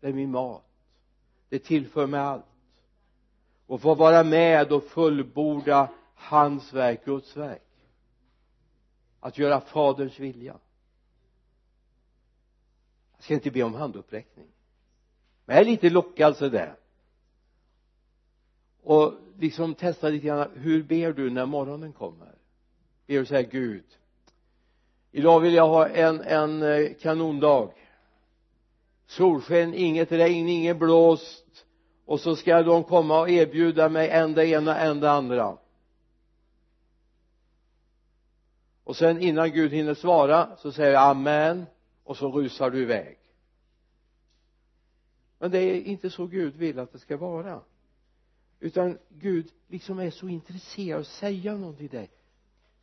Det 0.00 0.08
är 0.08 0.12
min 0.12 0.30
mat. 0.30 0.64
Det 1.48 1.58
tillför 1.58 2.06
mig 2.06 2.20
allt. 2.20 2.44
Och 3.66 3.80
få 3.80 3.94
vara 3.94 4.24
med 4.24 4.72
och 4.72 4.84
fullborda 4.84 5.88
hans 6.14 6.72
verk, 6.72 7.04
Guds 7.04 7.36
verk. 7.36 7.62
Att 9.20 9.38
göra 9.38 9.60
faderns 9.60 10.20
vilja 10.20 10.56
ska 13.22 13.34
inte 13.34 13.50
be 13.50 13.62
om 13.62 13.74
handuppräckning. 13.74 14.46
Men 15.44 15.56
jag 15.56 15.66
är 15.66 15.70
lite 15.70 15.90
lockad 15.90 16.36
sådär. 16.36 16.76
Och 18.82 19.14
liksom 19.38 19.74
testa 19.74 20.08
lite 20.08 20.26
grann 20.26 20.48
hur 20.54 20.82
ber 20.82 21.12
du 21.12 21.30
när 21.30 21.46
morgonen 21.46 21.92
kommer? 21.92 22.34
Ber 23.06 23.18
du 23.18 23.26
säga 23.26 23.42
Gud 23.42 23.84
idag 25.12 25.40
vill 25.40 25.54
jag 25.54 25.68
ha 25.68 25.88
en, 25.88 26.20
en 26.20 26.62
eh, 26.62 26.92
kanondag. 27.00 27.70
Solsken, 29.06 29.74
inget 29.74 30.12
regn, 30.12 30.48
ingen 30.48 30.78
blåst. 30.78 31.66
Och 32.06 32.20
så 32.20 32.36
ska 32.36 32.62
de 32.62 32.84
komma 32.84 33.20
och 33.20 33.30
erbjuda 33.30 33.88
mig 33.88 34.08
en 34.08 34.34
det 34.34 34.46
ena, 34.46 34.78
en 34.78 35.00
det 35.00 35.10
andra. 35.10 35.56
Och 38.84 38.96
sen 38.96 39.20
innan 39.20 39.50
Gud 39.50 39.72
hinner 39.72 39.94
svara 39.94 40.56
så 40.56 40.72
säger 40.72 40.92
jag 40.92 41.02
amen 41.02 41.66
och 42.12 42.18
så 42.18 42.32
rusar 42.32 42.70
du 42.70 42.82
iväg. 42.82 43.18
Men 45.38 45.50
det 45.50 45.58
är 45.58 45.82
inte 45.82 46.10
så 46.10 46.26
Gud 46.26 46.56
vill 46.56 46.78
att 46.78 46.92
det 46.92 46.98
ska 46.98 47.16
vara. 47.16 47.60
Utan 48.60 48.98
Gud 49.08 49.52
liksom 49.68 49.98
är 49.98 50.10
så 50.10 50.28
intresserad 50.28 50.94
av 50.94 51.00
att 51.00 51.06
säga 51.06 51.56
någonting 51.56 51.88
till 51.88 51.98
dig. 51.98 52.10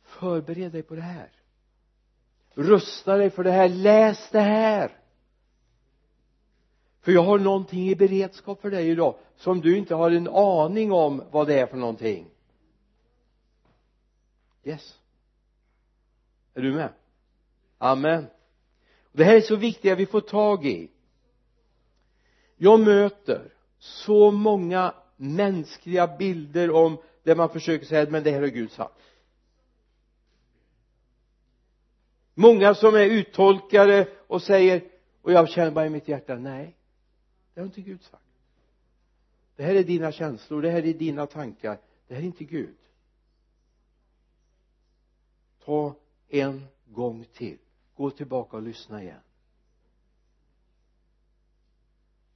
Förbered 0.02 0.72
dig 0.72 0.82
på 0.82 0.94
det 0.94 1.02
här. 1.02 1.30
Rusta 2.54 3.16
dig 3.16 3.30
för 3.30 3.44
det 3.44 3.50
här. 3.50 3.68
Läs 3.68 4.30
det 4.30 4.40
här. 4.40 4.98
För 7.00 7.12
jag 7.12 7.22
har 7.22 7.38
någonting 7.38 7.88
i 7.88 7.96
beredskap 7.96 8.60
för 8.60 8.70
dig 8.70 8.88
idag 8.88 9.18
som 9.36 9.60
du 9.60 9.76
inte 9.78 9.94
har 9.94 10.10
en 10.10 10.28
aning 10.28 10.92
om 10.92 11.22
vad 11.30 11.46
det 11.46 11.60
är 11.60 11.66
för 11.66 11.76
någonting. 11.76 12.30
Yes. 14.64 14.98
Är 16.54 16.62
du 16.62 16.72
med? 16.72 16.92
Amen 17.78 18.26
det 19.12 19.24
här 19.24 19.36
är 19.36 19.40
så 19.40 19.56
viktigt 19.56 19.92
att 19.92 19.98
vi 19.98 20.06
får 20.06 20.20
tag 20.20 20.66
i. 20.66 20.90
Jag 22.56 22.80
möter 22.80 23.52
så 23.78 24.30
många 24.30 24.94
mänskliga 25.16 26.16
bilder 26.16 26.70
om 26.70 26.98
där 27.22 27.36
man 27.36 27.48
försöker 27.48 27.86
säga 27.86 28.10
men 28.10 28.22
det 28.22 28.30
här 28.30 28.40
har 28.40 28.48
Gud 28.48 28.70
sagt. 28.70 29.00
Många 32.34 32.74
som 32.74 32.94
är 32.94 33.04
uttolkare 33.04 34.08
och 34.26 34.42
säger 34.42 34.84
och 35.22 35.32
jag 35.32 35.48
känner 35.48 35.70
bara 35.70 35.86
i 35.86 35.90
mitt 35.90 36.08
hjärta 36.08 36.34
nej 36.34 36.76
det 37.54 37.60
har 37.60 37.66
inte 37.66 37.80
Gud 37.80 38.02
sagt. 38.02 38.22
Det 39.56 39.62
här 39.62 39.74
är 39.74 39.84
dina 39.84 40.12
känslor 40.12 40.62
det 40.62 40.70
här 40.70 40.86
är 40.86 40.94
dina 40.94 41.26
tankar 41.26 41.78
det 42.08 42.14
här 42.14 42.22
är 42.22 42.26
inte 42.26 42.44
Gud. 42.44 42.76
Ta 45.64 45.94
en 46.28 46.66
gång 46.86 47.24
till 47.32 47.58
gå 48.00 48.10
tillbaka 48.10 48.56
och 48.56 48.62
lyssna 48.62 49.02
igen. 49.02 49.20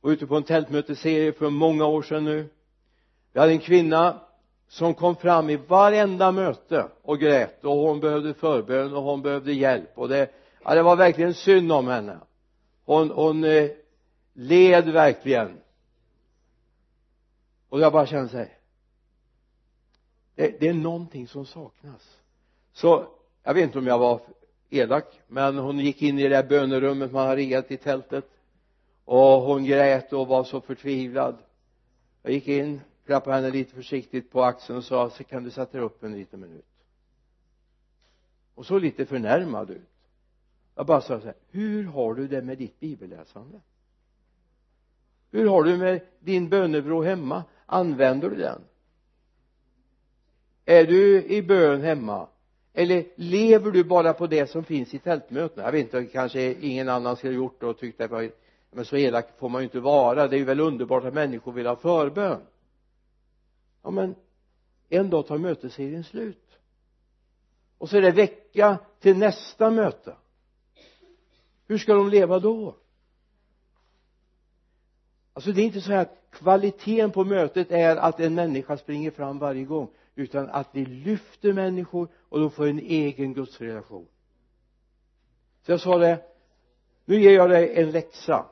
Och 0.00 0.08
ute 0.08 0.26
på 0.26 0.36
en 0.36 0.42
tältmötesserie 0.42 1.32
för 1.32 1.50
många 1.50 1.86
år 1.86 2.02
sedan 2.02 2.24
nu. 2.24 2.48
Vi 3.32 3.40
hade 3.40 3.52
en 3.52 3.58
kvinna 3.58 4.20
som 4.68 4.94
kom 4.94 5.16
fram 5.16 5.50
i 5.50 5.56
varenda 5.56 6.32
möte 6.32 6.88
och 7.02 7.18
grät. 7.18 7.64
Och 7.64 7.76
hon 7.76 8.00
behövde 8.00 8.34
förbön 8.34 8.94
och 8.94 9.02
hon 9.02 9.22
behövde 9.22 9.52
hjälp. 9.52 9.98
Och 9.98 10.08
det, 10.08 10.30
ja, 10.64 10.74
det 10.74 10.82
var 10.82 10.96
verkligen 10.96 11.34
synd 11.34 11.72
om 11.72 11.86
henne. 11.86 12.18
Hon, 12.84 13.10
hon 13.10 13.44
eh, 13.44 13.70
led 14.32 14.88
verkligen. 14.88 15.58
Och 17.68 17.80
jag 17.80 17.92
bara 17.92 18.06
kände 18.06 18.28
sig 18.28 18.58
det, 20.34 20.60
det 20.60 20.68
är 20.68 20.74
någonting 20.74 21.28
som 21.28 21.46
saknas. 21.46 22.18
Så 22.72 23.06
jag 23.42 23.54
vet 23.54 23.64
inte 23.64 23.78
om 23.78 23.86
jag 23.86 23.98
var 23.98 24.20
elak 24.74 25.20
men 25.28 25.58
hon 25.58 25.78
gick 25.78 26.02
in 26.02 26.18
i 26.18 26.22
det 26.22 26.28
där 26.28 26.42
bönerummet 26.42 27.12
man 27.12 27.26
har 27.26 27.36
riggat 27.36 27.70
i 27.70 27.76
tältet. 27.76 28.24
Och 29.04 29.40
hon 29.42 29.64
grät 29.64 30.12
och 30.12 30.26
var 30.26 30.44
så 30.44 30.60
förtvivlad. 30.60 31.36
Jag 32.22 32.32
gick 32.32 32.48
in 32.48 32.80
klappade 33.06 33.36
henne 33.36 33.50
lite 33.50 33.74
försiktigt 33.74 34.30
på 34.30 34.44
axeln 34.44 34.78
och 34.78 34.84
sa 34.84 35.10
så 35.10 35.24
kan 35.24 35.44
du 35.44 35.50
sätta 35.50 35.72
dig 35.72 35.80
upp 35.80 36.02
en 36.02 36.12
liten 36.12 36.40
minut. 36.40 36.64
Och 38.54 38.66
så 38.66 38.78
lite 38.78 39.06
förnärmad 39.06 39.70
ut. 39.70 39.88
Jag 40.74 40.86
bara 40.86 41.00
sa 41.00 41.20
så 41.20 41.26
här 41.26 41.34
hur 41.50 41.84
har 41.84 42.14
du 42.14 42.28
det 42.28 42.42
med 42.42 42.58
ditt 42.58 42.80
bibelläsande? 42.80 43.60
Hur 45.30 45.48
har 45.48 45.64
du 45.64 45.76
med 45.76 46.00
din 46.20 46.48
bönebro 46.48 47.02
hemma? 47.02 47.44
Använder 47.66 48.30
du 48.30 48.36
den? 48.36 48.60
Är 50.64 50.84
du 50.84 51.24
i 51.24 51.42
bön 51.42 51.80
hemma? 51.80 52.28
Eller 52.74 53.04
lever 53.16 53.70
du 53.70 53.84
bara 53.84 54.12
på 54.12 54.26
det 54.26 54.46
som 54.46 54.64
finns 54.64 54.94
i 54.94 54.98
tältmötena 54.98 55.62
jag 55.62 55.72
vet 55.72 55.80
inte 55.80 56.12
kanske 56.12 56.54
ingen 56.54 56.88
annan 56.88 57.16
skulle 57.16 57.32
ha 57.32 57.36
gjort 57.36 57.60
det 57.60 57.66
och 57.66 57.78
tyckt 57.78 57.98
det 57.98 58.06
var 58.06 58.30
men 58.74 58.84
så 58.84 58.96
elak 58.96 59.38
får 59.38 59.48
man 59.48 59.60
ju 59.60 59.64
inte 59.64 59.80
vara. 59.80 60.28
Det 60.28 60.36
är 60.36 60.38
ju 60.38 60.44
väl 60.44 60.60
underbart 60.60 61.04
att 61.04 61.14
människor 61.14 61.52
vill 61.52 61.66
ha 61.66 61.76
förbön. 61.76 62.40
Ja 63.82 63.90
men 63.90 64.14
en 64.88 65.10
dag 65.10 65.26
tar 65.26 65.38
mötesserien 65.38 66.04
slut. 66.04 66.58
Och 67.78 67.88
så 67.88 67.96
är 67.96 68.02
det 68.02 68.10
vecka 68.10 68.78
till 69.00 69.18
nästa 69.18 69.70
möte. 69.70 70.16
Hur 71.66 71.78
ska 71.78 71.94
de 71.94 72.08
leva 72.08 72.38
då? 72.38 72.76
Alltså 75.32 75.52
det 75.52 75.62
är 75.62 75.66
inte 75.66 75.80
så 75.80 75.92
här 75.92 76.02
att 76.02 76.18
kvaliteten 76.30 77.10
på 77.10 77.24
mötet 77.24 77.70
är 77.70 77.96
att 77.96 78.20
en 78.20 78.34
människa 78.34 78.76
springer 78.76 79.10
fram 79.10 79.38
varje 79.38 79.64
gång 79.64 79.88
utan 80.14 80.50
att 80.50 80.68
vi 80.72 80.84
lyfter 80.84 81.52
människor 81.52 82.08
och 82.28 82.40
de 82.40 82.50
får 82.50 82.66
en 82.66 82.78
egen 82.78 83.34
gudsrelation. 83.34 84.06
Så 85.62 85.72
jag 85.72 85.80
sa 85.80 85.98
det 85.98 86.22
nu 87.04 87.20
ger 87.20 87.32
jag 87.32 87.50
dig 87.50 87.82
en 87.82 87.90
läxa. 87.90 88.46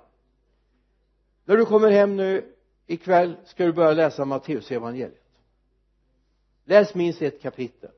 När 1.45 1.57
du 1.57 1.65
kommer 1.65 1.91
hem 1.91 2.17
nu 2.17 2.55
ikväll 2.87 3.37
ska 3.45 3.65
du 3.65 3.73
börja 3.73 3.93
läsa 3.93 4.25
Matteusevangeliet 4.25 5.23
läs 6.65 6.95
minst 6.95 7.23
ett 7.23 7.43
kapitel. 7.43 7.91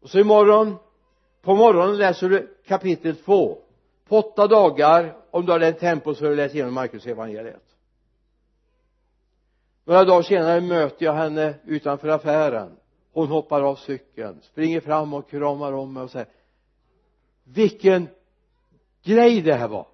Och 0.00 0.10
så 0.10 0.18
imorgon 0.18 0.76
på 1.42 1.54
morgonen 1.54 1.96
läser 1.96 2.28
du 2.28 2.56
kapitel 2.66 3.16
två. 3.16 3.58
På 4.08 4.16
åtta 4.18 4.46
dagar 4.46 5.16
om 5.30 5.46
du 5.46 5.52
har 5.52 5.58
den 5.58 5.74
tempo 5.74 6.14
så 6.14 6.24
har 6.24 6.30
du 6.30 6.36
läst 6.36 6.54
igenom 6.54 6.74
Markus 6.74 7.06
evangeliet 7.06 7.67
några 9.88 10.04
dagar 10.04 10.22
senare 10.22 10.60
möter 10.60 11.06
jag 11.06 11.12
henne 11.12 11.54
utanför 11.64 12.08
affären. 12.08 12.76
Hon 13.12 13.28
hoppar 13.28 13.62
av 13.62 13.76
cykeln 13.76 14.40
springer 14.42 14.80
fram 14.80 15.14
och 15.14 15.30
kramar 15.30 15.72
om 15.72 15.92
mig 15.92 16.02
och 16.02 16.10
säger 16.10 16.28
vilken 17.44 18.08
grej 19.02 19.42
det 19.42 19.54
här 19.54 19.68
var. 19.68 19.86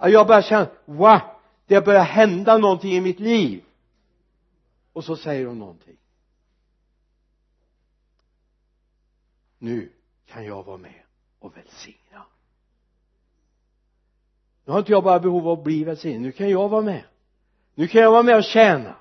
Jag 0.00 0.26
bara 0.26 0.42
känner 0.42 0.68
wow 0.84 1.20
det 1.66 1.84
börjar 1.84 2.04
hända 2.04 2.58
någonting 2.58 2.92
i 2.92 3.00
mitt 3.00 3.20
liv. 3.20 3.64
Och 4.92 5.04
så 5.04 5.16
säger 5.16 5.46
hon 5.46 5.58
någonting. 5.58 5.96
Nu 9.58 9.92
kan 10.26 10.44
jag 10.44 10.62
vara 10.62 10.76
med 10.76 11.02
och 11.38 11.56
välsigna. 11.56 12.26
Nu 14.64 14.72
har 14.72 14.78
inte 14.78 14.92
jag 14.92 15.04
bara 15.04 15.20
behov 15.20 15.48
av 15.48 15.58
att 15.58 15.64
bli 15.64 15.84
välsignad 15.84 16.22
nu 16.22 16.32
kan 16.32 16.50
jag 16.50 16.68
vara 16.68 16.82
med 16.82 17.04
nu 17.80 17.88
kan 17.88 18.00
jag 18.00 18.10
vara 18.10 18.22
med 18.22 18.36
och 18.36 18.44
tjäna. 18.44 18.96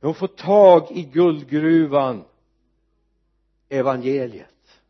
De 0.00 0.14
får 0.14 0.26
tag 0.26 0.90
i 0.90 1.02
guldgruvan 1.02 2.24
evangeliet. 3.68 4.80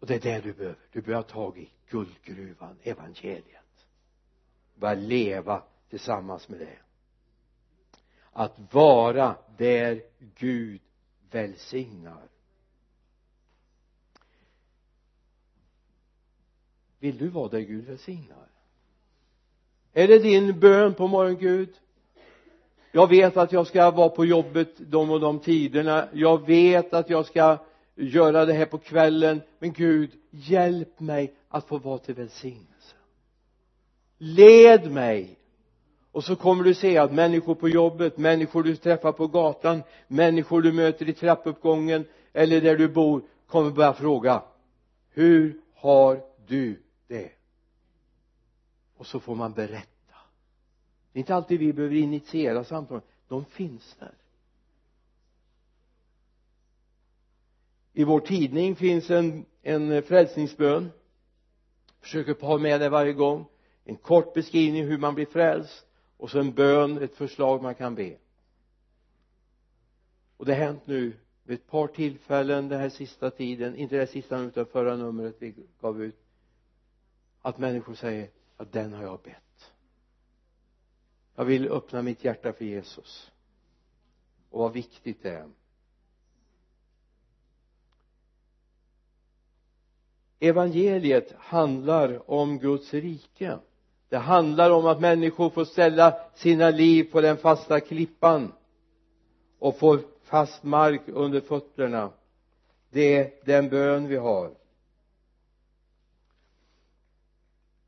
Och 0.00 0.06
det 0.06 0.14
är 0.14 0.20
det 0.20 0.40
du 0.40 0.52
behöver. 0.52 0.78
Du 0.92 1.00
behöver 1.00 1.22
ha 1.22 1.30
tag 1.30 1.58
i 1.58 1.70
guldgruvan 1.88 2.78
evangeliet. 2.82 3.86
Börja 4.74 4.94
leva 4.94 5.62
tillsammans 5.90 6.48
med 6.48 6.58
det. 6.58 6.78
Att 8.32 8.74
vara 8.74 9.36
där 9.56 10.02
Gud 10.34 10.80
välsignar. 11.30 12.28
Vill 16.98 17.18
du 17.18 17.28
vara 17.28 17.48
där 17.48 17.60
Gud 17.60 17.84
välsignar? 17.84 18.55
Är 19.96 20.08
det 20.08 20.18
din 20.18 20.60
bön 20.60 20.94
på 20.94 21.06
morgonen 21.06 21.38
Gud? 21.40 21.68
Jag 22.92 23.08
vet 23.08 23.36
att 23.36 23.52
jag 23.52 23.66
ska 23.66 23.90
vara 23.90 24.08
på 24.08 24.24
jobbet 24.24 24.68
de 24.78 25.10
och 25.10 25.20
de 25.20 25.38
tiderna. 25.38 26.08
Jag 26.12 26.46
vet 26.46 26.94
att 26.94 27.10
jag 27.10 27.26
ska 27.26 27.58
göra 27.94 28.44
det 28.44 28.52
här 28.52 28.66
på 28.66 28.78
kvällen. 28.78 29.40
Men 29.58 29.72
Gud 29.72 30.10
hjälp 30.30 31.00
mig 31.00 31.34
att 31.48 31.68
få 31.68 31.78
vara 31.78 31.98
till 31.98 32.14
välsignelse. 32.14 32.94
Led 34.18 34.92
mig. 34.92 35.38
Och 36.12 36.24
så 36.24 36.36
kommer 36.36 36.64
du 36.64 36.74
se 36.74 36.98
att 36.98 37.12
människor 37.12 37.54
på 37.54 37.68
jobbet, 37.68 38.18
människor 38.18 38.62
du 38.62 38.76
träffar 38.76 39.12
på 39.12 39.26
gatan 39.26 39.82
människor 40.08 40.62
du 40.62 40.72
möter 40.72 41.08
i 41.08 41.12
trappuppgången 41.12 42.04
eller 42.32 42.60
där 42.60 42.76
du 42.76 42.88
bor 42.88 43.22
kommer 43.46 43.70
börja 43.70 43.92
fråga 43.92 44.42
hur 45.14 45.60
har 45.74 46.20
du 46.46 46.82
det? 47.08 47.35
Och 48.96 49.06
så 49.06 49.20
får 49.20 49.34
man 49.34 49.52
berätta. 49.52 49.86
Det 51.12 51.18
är 51.18 51.20
inte 51.20 51.34
alltid 51.34 51.60
vi 51.60 51.72
behöver 51.72 51.96
initiera 51.96 52.64
samtal. 52.64 53.00
De 53.28 53.44
finns 53.44 53.96
där. 53.98 54.14
I 57.92 58.04
vår 58.04 58.20
tidning 58.20 58.76
finns 58.76 59.10
en, 59.10 59.46
en 59.62 60.02
frälsningsbön. 60.02 60.90
Försöker 62.00 62.46
ha 62.46 62.58
med 62.58 62.80
det 62.80 62.88
varje 62.88 63.12
gång. 63.12 63.46
En 63.84 63.96
kort 63.96 64.34
beskrivning 64.34 64.84
hur 64.84 64.98
man 64.98 65.14
blir 65.14 65.26
frälst. 65.26 65.86
Och 66.16 66.30
så 66.30 66.40
en 66.40 66.52
bön, 66.52 67.02
ett 67.02 67.16
förslag 67.16 67.62
man 67.62 67.74
kan 67.74 67.94
be. 67.94 68.16
Och 70.36 70.44
det 70.44 70.54
har 70.54 70.60
hänt 70.60 70.86
nu 70.86 71.16
vid 71.42 71.58
ett 71.58 71.66
par 71.66 71.86
tillfällen 71.86 72.68
den 72.68 72.80
här 72.80 72.88
sista 72.88 73.30
tiden. 73.30 73.76
Inte 73.76 73.96
det 73.96 74.06
sista 74.06 74.38
utan 74.38 74.66
förra 74.66 74.96
numret 74.96 75.36
vi 75.38 75.54
gav 75.80 76.02
ut. 76.02 76.18
Att 77.42 77.58
människor 77.58 77.94
säger 77.94 78.30
ja 78.58 78.64
den 78.70 78.92
har 78.92 79.02
jag 79.02 79.20
bett. 79.22 79.72
Jag 81.34 81.44
vill 81.44 81.68
öppna 81.68 82.02
mitt 82.02 82.24
hjärta 82.24 82.52
för 82.52 82.64
Jesus. 82.64 83.30
Och 84.50 84.60
vad 84.60 84.72
viktigt 84.72 85.22
det 85.22 85.30
är. 85.30 85.48
Evangeliet 90.38 91.34
handlar 91.38 92.30
om 92.30 92.58
Guds 92.58 92.94
rike. 92.94 93.58
Det 94.08 94.16
handlar 94.16 94.70
om 94.70 94.86
att 94.86 95.00
människor 95.00 95.50
får 95.50 95.64
ställa 95.64 96.14
sina 96.34 96.70
liv 96.70 97.04
på 97.12 97.20
den 97.20 97.36
fasta 97.36 97.80
klippan 97.80 98.52
och 99.58 99.78
få 99.78 99.98
fast 100.22 100.62
mark 100.62 101.02
under 101.06 101.40
fötterna. 101.40 102.10
Det 102.90 103.16
är 103.16 103.32
den 103.44 103.68
bön 103.68 104.08
vi 104.08 104.16
har. 104.16 104.50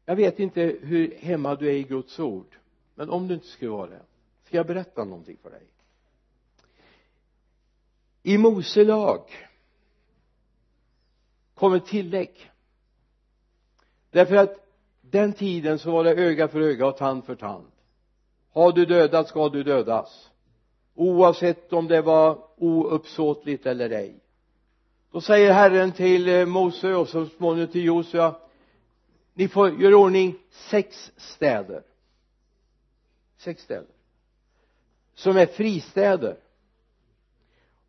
Jag 0.08 0.16
vet 0.16 0.40
inte 0.40 0.76
hur 0.82 1.14
hemma 1.18 1.54
du 1.54 1.68
är 1.68 1.72
i 1.72 1.82
Guds 1.82 2.18
ord 2.18 2.56
men 2.94 3.10
om 3.10 3.28
du 3.28 3.34
inte 3.34 3.46
skulle 3.46 3.70
vara 3.70 3.90
det 3.90 4.02
ska 4.44 4.56
jag 4.56 4.66
berätta 4.66 5.04
någonting 5.04 5.36
för 5.42 5.50
dig? 5.50 5.62
I 8.22 8.38
Mose 8.38 8.84
lag 8.84 9.20
kommer 11.54 11.78
tillägg. 11.78 12.50
Därför 14.10 14.36
att 14.36 14.56
den 15.00 15.32
tiden 15.32 15.78
så 15.78 15.90
var 15.90 16.04
det 16.04 16.14
öga 16.14 16.48
för 16.48 16.60
öga 16.60 16.86
och 16.86 16.96
tand 16.96 17.24
för 17.24 17.34
tand. 17.34 17.66
Har 18.50 18.72
du 18.72 18.86
dödat 18.86 19.28
ska 19.28 19.48
du 19.48 19.62
dödas. 19.62 20.30
Oavsett 20.94 21.72
om 21.72 21.88
det 21.88 22.02
var 22.02 22.44
ouppsåtligt 22.56 23.66
eller 23.66 23.90
ej. 23.90 24.20
Då 25.10 25.20
säger 25.20 25.52
Herren 25.52 25.92
till 25.92 26.28
eh, 26.28 26.46
Mose 26.46 26.94
och 26.94 27.08
så 27.08 27.26
småningom 27.26 27.72
till 27.72 27.84
Josua 27.84 28.34
ni 29.38 29.48
får 29.48 29.80
göra 29.80 29.96
ordning 29.96 30.34
sex 30.50 31.12
städer. 31.16 31.82
Sex 33.36 33.62
städer. 33.62 33.94
Som 35.14 35.36
är 35.36 35.46
fristäder. 35.46 36.36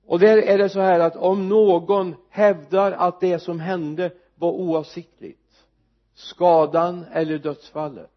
Och 0.06 0.20
där 0.20 0.38
är 0.38 0.58
det 0.58 0.70
så 0.70 0.80
här 0.80 1.00
att 1.00 1.16
om 1.16 1.50
någon 1.50 2.16
hävdar 2.30 2.92
att 2.92 3.20
det 3.20 3.40
som 3.40 3.60
hände 3.60 4.12
var 4.36 4.52
oavsiktligt 4.52 5.66
skadan 6.14 7.06
eller 7.12 7.38
dödsfallet 7.38 8.12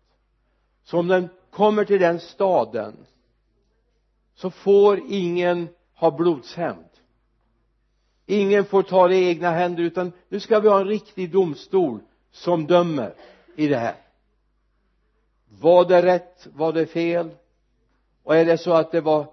så 0.85 0.99
om 0.99 1.09
den 1.09 1.29
kommer 1.51 1.85
till 1.85 2.01
den 2.01 2.21
staden 2.21 2.97
så 4.35 4.51
får 4.51 5.01
ingen 5.09 5.69
ha 5.95 6.11
blodshämnd. 6.11 6.85
Ingen 8.27 8.65
får 8.65 8.83
ta 8.83 9.09
det 9.09 9.17
i 9.17 9.29
egna 9.29 9.51
händer 9.51 9.83
utan 9.83 10.13
nu 10.29 10.41
ska 10.41 10.61
vi 10.61 10.69
ha 10.69 10.81
en 10.81 10.89
riktig 10.89 11.33
domstol 11.33 12.01
som 12.33 12.67
dömer 12.67 13.15
i 13.57 13.69
det 13.69 13.77
här. 13.77 13.97
Var 15.61 15.85
det 15.85 16.03
rätt? 16.03 16.47
Var 16.53 16.73
det 16.73 16.87
fel? 16.87 17.31
Och 18.23 18.37
är 18.37 18.45
det 18.45 18.59
så 18.59 18.73
att 18.73 18.93
det 18.93 19.01
var 19.01 19.27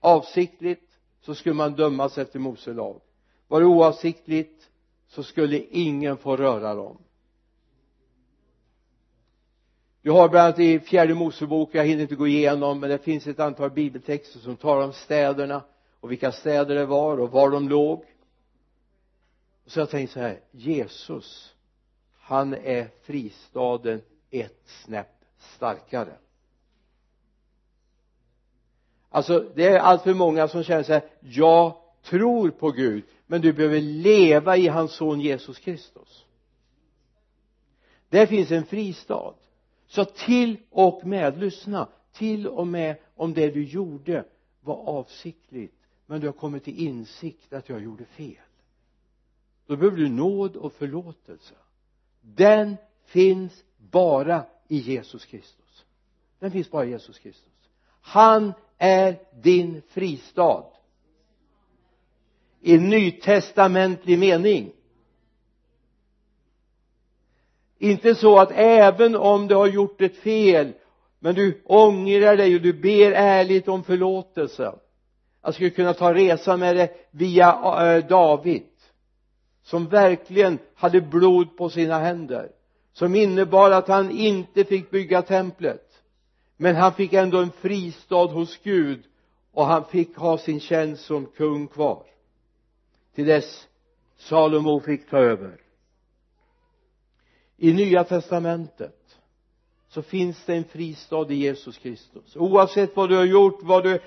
avsiktligt 0.00 0.90
så 1.20 1.34
skulle 1.34 1.54
man 1.54 1.74
dömas 1.74 2.18
efter 2.18 2.38
Mose 2.38 2.72
lag. 2.72 3.00
Var 3.48 3.60
det 3.60 3.66
oavsiktligt 3.66 4.70
så 5.08 5.22
skulle 5.22 5.58
ingen 5.58 6.16
få 6.16 6.36
röra 6.36 6.74
dem. 6.74 6.98
Du 10.02 10.10
har 10.10 10.28
bland 10.28 10.44
annat 10.44 10.58
i 10.58 10.80
fjärde 10.80 11.14
Mosebok 11.14 11.70
jag 11.72 11.84
hinner 11.84 12.02
inte 12.02 12.14
gå 12.14 12.26
igenom 12.26 12.80
men 12.80 12.90
det 12.90 12.98
finns 12.98 13.26
ett 13.26 13.40
antal 13.40 13.70
bibeltexter 13.70 14.38
som 14.38 14.56
talar 14.56 14.84
om 14.84 14.92
städerna 14.92 15.62
och 16.00 16.10
vilka 16.10 16.32
städer 16.32 16.74
det 16.74 16.86
var 16.86 17.20
och 17.20 17.30
var 17.30 17.50
de 17.50 17.68
låg. 17.68 18.04
Så 19.66 19.80
jag 19.80 19.90
tänkte 19.90 20.14
så 20.14 20.20
här 20.20 20.40
Jesus 20.50 21.54
han 22.30 22.54
är 22.54 22.88
fristaden 23.02 24.02
ett 24.30 24.62
snäpp 24.66 25.24
starkare. 25.38 26.16
Alltså 29.08 29.50
det 29.54 29.68
är 29.68 29.78
allt 29.78 30.02
för 30.02 30.14
många 30.14 30.48
som 30.48 30.62
känner 30.62 30.82
så 30.82 30.92
här 30.92 31.08
jag 31.20 31.76
tror 32.02 32.50
på 32.50 32.70
Gud 32.70 33.04
men 33.26 33.40
du 33.40 33.52
behöver 33.52 33.80
leva 33.80 34.56
i 34.56 34.68
hans 34.68 34.92
son 34.92 35.20
Jesus 35.20 35.58
Kristus. 35.58 36.24
Där 38.08 38.26
finns 38.26 38.50
en 38.50 38.64
fristad. 38.64 39.34
Så 39.86 40.04
till 40.04 40.56
och 40.70 41.06
med 41.06 41.38
lyssna 41.38 41.88
till 42.12 42.46
och 42.46 42.66
med 42.66 42.96
om 43.14 43.34
det 43.34 43.50
du 43.50 43.64
gjorde 43.64 44.24
var 44.60 44.76
avsiktligt 44.76 45.74
men 46.06 46.20
du 46.20 46.26
har 46.26 46.32
kommit 46.32 46.64
till 46.64 46.78
insikt 46.78 47.52
att 47.52 47.68
jag 47.68 47.82
gjorde 47.82 48.04
fel. 48.04 48.36
Då 49.66 49.76
behöver 49.76 49.96
du 49.96 50.08
nåd 50.08 50.56
och 50.56 50.72
förlåtelse 50.72 51.54
den 52.20 52.76
finns 53.04 53.64
bara 53.78 54.44
i 54.68 54.78
Jesus 54.78 55.26
Kristus. 55.26 55.84
Den 56.38 56.50
finns 56.50 56.70
bara 56.70 56.84
i 56.84 56.90
Jesus 56.90 57.18
Kristus. 57.18 57.52
Han 58.00 58.52
är 58.78 59.18
din 59.42 59.82
fristad. 59.88 60.64
I 62.60 62.78
nytestamentlig 62.78 64.18
mening. 64.18 64.72
Inte 67.78 68.14
så 68.14 68.38
att 68.38 68.50
även 68.54 69.16
om 69.16 69.48
du 69.48 69.54
har 69.54 69.66
gjort 69.66 70.00
ett 70.00 70.16
fel 70.16 70.72
men 71.18 71.34
du 71.34 71.62
ångrar 71.64 72.36
dig 72.36 72.54
och 72.54 72.60
du 72.60 72.72
ber 72.72 73.12
ärligt 73.12 73.68
om 73.68 73.84
förlåtelse. 73.84 74.74
Jag 75.42 75.54
skulle 75.54 75.70
kunna 75.70 75.94
ta 75.94 76.14
resa 76.14 76.56
med 76.56 76.76
det 76.76 76.90
via 77.10 77.48
eh, 77.94 78.06
David 78.06 78.62
som 79.62 79.88
verkligen 79.88 80.58
hade 80.74 81.00
blod 81.00 81.56
på 81.56 81.70
sina 81.70 81.98
händer 81.98 82.50
som 82.92 83.14
innebar 83.14 83.70
att 83.70 83.88
han 83.88 84.10
inte 84.10 84.64
fick 84.64 84.90
bygga 84.90 85.22
templet. 85.22 86.02
Men 86.56 86.76
han 86.76 86.92
fick 86.92 87.12
ändå 87.12 87.38
en 87.38 87.50
fristad 87.50 88.26
hos 88.26 88.58
Gud 88.62 89.02
och 89.52 89.66
han 89.66 89.84
fick 89.84 90.16
ha 90.16 90.38
sin 90.38 90.60
tjänst 90.60 91.04
som 91.04 91.26
kung 91.26 91.68
kvar. 91.68 92.04
Till 93.14 93.26
dess 93.26 93.66
Salomo 94.16 94.80
fick 94.80 95.10
ta 95.10 95.18
över. 95.18 95.60
I 97.56 97.72
nya 97.72 98.04
testamentet 98.04 98.96
så 99.88 100.02
finns 100.02 100.44
det 100.44 100.54
en 100.54 100.64
fristad 100.64 101.26
i 101.30 101.34
Jesus 101.34 101.78
Kristus. 101.78 102.36
Oavsett 102.36 102.96
vad 102.96 103.08
du 103.08 103.16
har 103.16 103.24
gjort 103.24 103.58
vad 103.62 103.84
du 103.84 104.00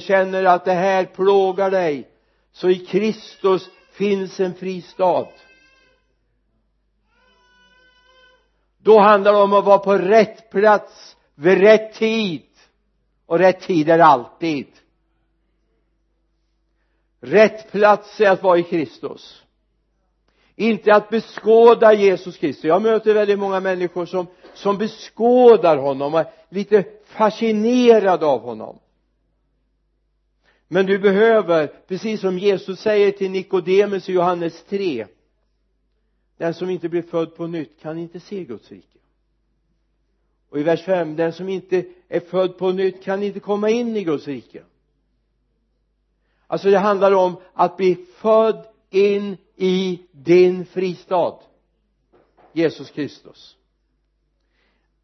känner 0.00 0.44
att 0.44 0.64
det 0.64 0.72
här 0.72 1.04
plågar 1.04 1.70
dig 1.70 2.08
så 2.52 2.70
i 2.70 2.78
Kristus 2.78 3.70
finns 3.98 4.40
en 4.40 4.54
fristad 4.54 5.26
då 8.78 8.98
handlar 8.98 9.32
det 9.32 9.38
om 9.38 9.52
att 9.52 9.64
vara 9.64 9.78
på 9.78 9.94
rätt 9.94 10.50
plats 10.50 11.16
vid 11.34 11.60
rätt 11.60 11.94
tid. 11.94 12.42
Och 13.26 13.38
rätt 13.38 13.60
tid 13.60 13.90
är 13.90 13.98
alltid. 13.98 14.66
Rätt 17.20 17.72
plats 17.72 18.20
är 18.20 18.30
att 18.30 18.42
vara 18.42 18.58
i 18.58 18.62
Kristus. 18.62 19.42
Inte 20.56 20.94
att 20.94 21.10
beskåda 21.10 21.92
Jesus 21.92 22.36
Kristus. 22.36 22.64
Jag 22.64 22.82
möter 22.82 23.14
väldigt 23.14 23.38
många 23.38 23.60
människor 23.60 24.06
som 24.06 24.26
som 24.54 24.78
beskådar 24.78 25.76
honom 25.76 26.14
och 26.14 26.20
är 26.20 26.30
lite 26.48 26.84
fascinerade 27.04 28.26
av 28.26 28.40
honom 28.40 28.78
men 30.68 30.86
du 30.86 30.98
behöver 30.98 31.66
precis 31.66 32.20
som 32.20 32.38
Jesus 32.38 32.80
säger 32.80 33.12
till 33.12 33.30
Nikodemus 33.30 34.08
i 34.08 34.12
Johannes 34.12 34.62
3 34.62 35.06
den 36.36 36.54
som 36.54 36.70
inte 36.70 36.88
blir 36.88 37.02
född 37.02 37.36
på 37.36 37.46
nytt 37.46 37.80
kan 37.80 37.98
inte 37.98 38.20
se 38.20 38.44
Guds 38.44 38.70
rike. 38.70 38.98
Och 40.48 40.58
i 40.60 40.62
vers 40.62 40.84
5 40.84 41.16
den 41.16 41.32
som 41.32 41.48
inte 41.48 41.84
är 42.08 42.20
född 42.20 42.58
på 42.58 42.72
nytt 42.72 43.02
kan 43.02 43.22
inte 43.22 43.40
komma 43.40 43.70
in 43.70 43.96
i 43.96 44.04
Guds 44.04 44.26
rike. 44.26 44.62
Alltså 46.46 46.70
det 46.70 46.78
handlar 46.78 47.12
om 47.12 47.36
att 47.52 47.76
bli 47.76 48.06
född 48.16 48.66
in 48.90 49.36
i 49.56 50.00
din 50.12 50.66
fristad 50.66 51.38
Jesus 52.52 52.90
Kristus. 52.90 53.56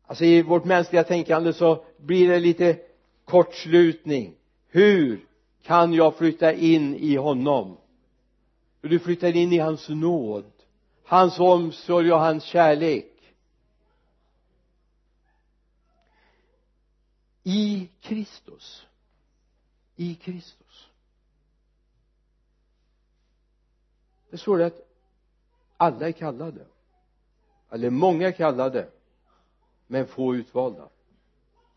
Alltså 0.06 0.24
i 0.24 0.42
vårt 0.42 0.64
mänskliga 0.64 1.04
tänkande 1.04 1.52
så 1.52 1.84
blir 1.96 2.28
det 2.28 2.40
lite 2.40 2.78
kortslutning. 3.24 4.34
Hur 4.68 5.26
kan 5.64 5.94
jag 5.94 6.16
flytta 6.16 6.52
in 6.52 6.94
i 6.94 7.16
honom? 7.16 7.76
Du 8.80 8.98
flyttar 8.98 9.36
in 9.36 9.52
i 9.52 9.58
hans 9.58 9.88
nåd 9.88 10.44
hans 11.04 11.40
omsorg 11.40 12.12
och 12.12 12.20
hans 12.20 12.44
kärlek. 12.44 13.34
I 17.42 17.88
Kristus. 18.00 18.86
I 19.96 20.14
Kristus. 20.14 20.88
Det 24.30 24.38
står 24.38 24.58
det 24.58 24.66
att 24.66 24.88
alla 25.76 26.08
är 26.08 26.12
kallade. 26.12 26.66
Eller 27.70 27.90
många 27.90 28.28
är 28.28 28.32
kallade 28.32 28.90
men 29.86 30.06
få 30.06 30.34
utvalda. 30.34 30.88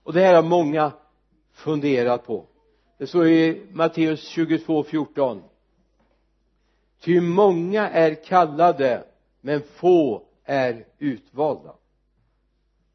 Och 0.04 0.13
det 0.13 0.21
här 0.21 0.36
har 0.36 0.43
många 0.43 0.91
funderat 1.52 2.26
på 2.26 2.47
det 2.97 3.07
står 3.07 3.27
i 3.27 3.62
Matteus 3.71 4.27
22, 4.27 4.83
14 4.83 5.43
ty 6.99 7.21
många 7.21 7.89
är 7.89 8.15
kallade 8.23 9.03
men 9.41 9.62
få 9.62 10.23
är 10.43 10.86
utvalda. 10.97 11.73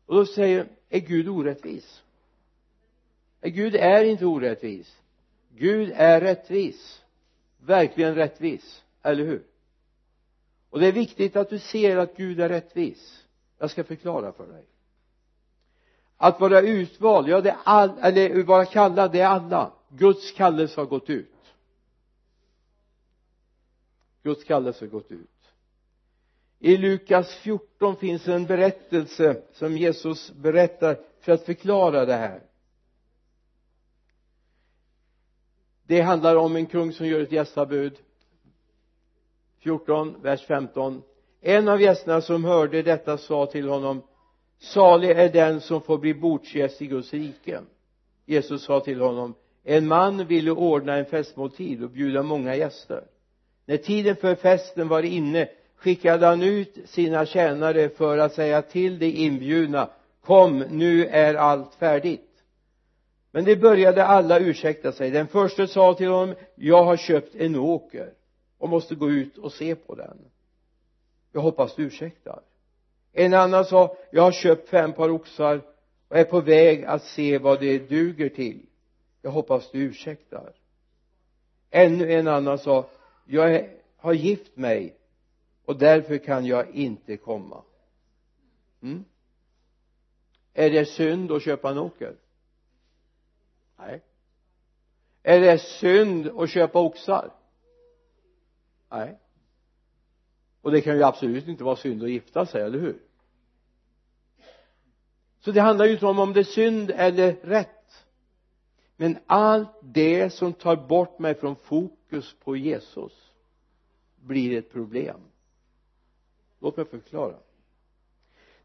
Och 0.06 0.14
då 0.14 0.26
säger 0.26 0.66
är 0.88 1.00
Gud 1.00 1.28
orättvis? 1.28 2.02
Gud 3.40 3.74
är 3.74 4.04
inte 4.04 4.26
orättvis. 4.26 4.96
Gud 5.56 5.92
är 5.96 6.20
rättvis. 6.20 7.02
Verkligen 7.58 8.14
rättvis, 8.14 8.82
eller 9.02 9.24
hur? 9.24 9.42
Och 10.70 10.80
det 10.80 10.86
är 10.86 10.92
viktigt 10.92 11.36
att 11.36 11.50
du 11.50 11.58
ser 11.58 11.96
att 11.96 12.16
Gud 12.16 12.40
är 12.40 12.48
rättvis. 12.48 13.24
Jag 13.58 13.70
ska 13.70 13.84
förklara 13.84 14.32
för 14.32 14.46
dig. 14.46 14.64
Att 16.16 16.40
vara 16.40 16.60
utvald, 16.60 17.28
ja 17.28 17.40
det 17.40 17.50
är 17.50 17.56
all, 17.64 17.90
eller 18.02 18.42
vara 18.42 18.64
kallad, 18.64 19.12
det 19.12 19.20
är 19.20 19.26
alla. 19.26 19.72
Guds 19.94 20.33
kallelse 20.33 20.81
har 20.81 20.87
gått 20.87 21.11
ut. 21.11 21.28
Guds 24.22 24.44
kallelse 24.44 24.85
har 24.85 24.90
gått 24.90 25.11
ut. 25.11 25.28
I 26.59 26.76
Lukas 26.76 27.35
14 27.35 27.96
finns 27.96 28.28
en 28.28 28.46
berättelse 28.46 29.42
som 29.52 29.76
Jesus 29.76 30.33
berättar 30.33 30.98
för 31.20 31.33
att 31.33 31.42
förklara 31.42 32.05
det 32.05 32.16
här. 32.16 32.42
Det 35.87 36.00
handlar 36.00 36.37
om 36.37 36.57
en 36.57 36.66
kung 36.66 36.92
som 36.92 37.07
gör 37.07 37.20
ett 37.20 37.33
gästabud. 37.33 37.98
14 39.59 40.22
vers 40.22 40.46
15 40.46 41.02
en 41.44 41.68
av 41.68 41.81
gästerna 41.81 42.20
som 42.20 42.44
hörde 42.44 42.83
detta 42.83 43.18
sa 43.18 43.46
till 43.46 43.68
honom 43.68 44.02
salig 44.59 45.11
är 45.11 45.33
den 45.33 45.61
som 45.61 45.83
får 45.83 45.98
bli 45.98 46.14
bordsgäst 46.14 46.83
i 46.83 46.87
Guds 46.87 47.12
rike. 47.12 47.61
Jesus 48.24 48.64
sa 48.64 48.81
till 48.81 49.00
honom 49.00 49.35
en 49.64 49.87
man 49.87 50.27
ville 50.27 50.51
ordna 50.51 50.96
en 50.96 51.05
festmåltid 51.05 51.83
och 51.83 51.90
bjuda 51.90 52.22
många 52.22 52.57
gäster. 52.57 53.05
När 53.66 53.77
tiden 53.77 54.16
för 54.16 54.35
festen 54.35 54.88
var 54.88 55.03
inne 55.03 55.48
skickade 55.77 56.27
han 56.27 56.42
ut 56.42 56.79
sina 56.85 57.27
tjänare 57.27 57.88
för 57.88 58.18
att 58.18 58.35
säga 58.35 58.62
till 58.62 58.98
de 58.98 59.07
inbjudna 59.07 59.90
kom 60.20 60.59
nu 60.59 61.07
är 61.07 61.35
allt 61.35 61.75
färdigt. 61.75 62.29
Men 63.31 63.44
de 63.44 63.57
började 63.57 64.05
alla 64.05 64.38
ursäkta 64.38 64.92
sig. 64.92 65.11
Den 65.11 65.27
första 65.27 65.66
sa 65.66 65.94
till 65.94 66.09
honom 66.09 66.35
jag 66.55 66.85
har 66.85 66.96
köpt 66.96 67.35
en 67.35 67.57
åker 67.57 68.12
och 68.59 68.68
måste 68.68 68.94
gå 68.94 69.11
ut 69.11 69.38
och 69.38 69.53
se 69.53 69.75
på 69.75 69.94
den. 69.94 70.18
Jag 71.33 71.40
hoppas 71.40 71.75
du 71.75 71.83
ursäktar. 71.83 72.40
En 73.12 73.35
annan 73.35 73.64
sa 73.64 73.96
jag 74.11 74.22
har 74.22 74.33
köpt 74.33 74.68
fem 74.68 74.92
par 74.92 75.11
oxar 75.11 75.61
och 76.09 76.18
är 76.18 76.25
på 76.25 76.40
väg 76.40 76.85
att 76.85 77.05
se 77.05 77.38
vad 77.38 77.61
det 77.61 77.79
duger 77.79 78.29
till 78.29 78.66
jag 79.22 79.30
hoppas 79.30 79.70
du 79.70 79.78
ursäktar. 79.78 80.52
Ännu 81.70 82.12
en 82.12 82.28
annan 82.28 82.58
sa 82.58 82.90
jag 83.24 83.54
är, 83.54 83.76
har 83.96 84.12
gift 84.12 84.56
mig 84.56 84.96
och 85.64 85.78
därför 85.78 86.18
kan 86.18 86.46
jag 86.46 86.70
inte 86.70 87.16
komma. 87.16 87.62
Mm. 88.82 89.04
är 90.54 90.70
det 90.70 90.87
synd 90.87 91.32
att 91.32 91.42
köpa 91.42 91.70
en 91.70 91.78
åker? 91.78 92.16
Nej. 93.78 94.02
Är 95.22 95.40
det 95.40 95.58
synd 95.58 96.28
att 96.28 96.50
köpa 96.50 96.78
oxar? 96.80 97.32
Nej. 98.90 99.18
Och 100.61 100.72
det 100.72 100.80
kan 100.80 100.96
ju 100.96 101.02
absolut 101.02 101.48
inte 101.48 101.64
vara 101.64 101.76
synd 101.76 102.02
att 102.02 102.11
gifta 102.11 102.46
sig, 102.46 102.62
eller 102.62 102.78
hur? 102.78 103.02
Så 105.40 105.52
det 105.52 105.61
handlar 105.61 105.87
ju 105.87 105.92
inte 105.92 106.06
om 106.06 106.18
om 106.18 106.32
det 106.32 106.40
är 106.40 106.44
synd 106.44 106.90
eller 106.90 107.32
rätt 107.32 107.81
men 108.96 109.18
allt 109.26 109.78
det 109.83 110.31
som 110.31 110.52
tar 110.52 110.76
bort 110.76 111.18
mig 111.18 111.35
från 111.35 111.57
fokus 111.57 112.35
på 112.44 112.57
Jesus 112.57 113.33
blir 114.20 114.59
ett 114.59 114.72
problem. 114.72 115.20
Låt 116.59 116.76
mig 116.76 116.87
förklara. 116.87 117.37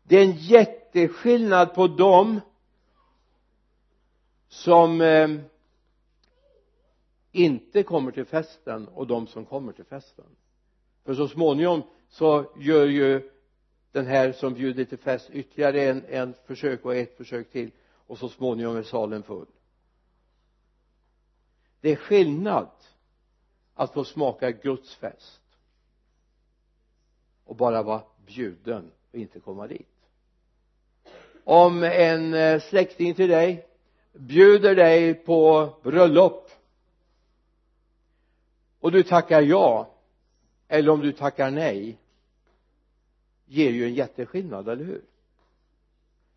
Det 0.03 0.17
är 0.17 0.23
en 0.23 0.37
jätteskillnad 0.37 1.73
på 1.73 1.87
dem 1.87 2.41
som 4.47 5.01
eh, 5.01 5.29
inte 7.31 7.83
kommer 7.83 8.11
till 8.11 8.25
festen 8.25 8.87
och 8.87 9.07
de 9.07 9.27
som 9.27 9.45
kommer 9.45 9.73
till 9.73 9.85
festen. 9.85 10.25
För 11.05 11.13
så 11.13 11.27
småningom 11.27 11.83
så 12.09 12.51
gör 12.57 12.85
ju 12.85 13.29
den 13.91 14.05
här 14.05 14.31
som 14.31 14.53
bjuder 14.53 14.85
till 14.85 14.97
fest 14.97 15.29
ytterligare 15.29 15.81
en, 15.81 16.05
en 16.09 16.33
försök 16.45 16.85
och 16.85 16.95
ett 16.95 17.17
försök 17.17 17.51
till 17.51 17.71
och 18.07 18.17
så 18.17 18.29
småningom 18.29 18.75
är 18.75 18.83
salen 18.83 19.23
full 19.23 19.45
det 21.81 21.91
är 21.91 21.95
skillnad 21.95 22.69
att 23.75 23.93
få 23.93 24.03
smaka 24.03 24.51
Guds 24.51 24.95
fest 24.95 25.41
och 27.45 27.55
bara 27.55 27.83
vara 27.83 28.01
bjuden 28.25 28.91
och 29.11 29.17
inte 29.17 29.39
komma 29.39 29.67
dit. 29.67 29.87
Om 31.43 31.83
en 31.83 32.33
eh, 32.33 32.61
släkting 32.61 33.13
till 33.13 33.29
dig 33.29 33.67
bjuder 34.13 34.75
dig 34.75 35.13
på 35.13 35.69
bröllop 35.83 36.51
och 38.79 38.91
du 38.91 39.03
tackar 39.03 39.41
ja 39.41 39.93
eller 40.67 40.91
om 40.91 41.01
du 41.01 41.11
tackar 41.11 41.51
nej 41.51 41.97
ger 43.45 43.71
ju 43.71 43.85
en 43.85 43.93
jätteskillnad, 43.93 44.69
eller 44.69 44.85
hur? 44.85 45.01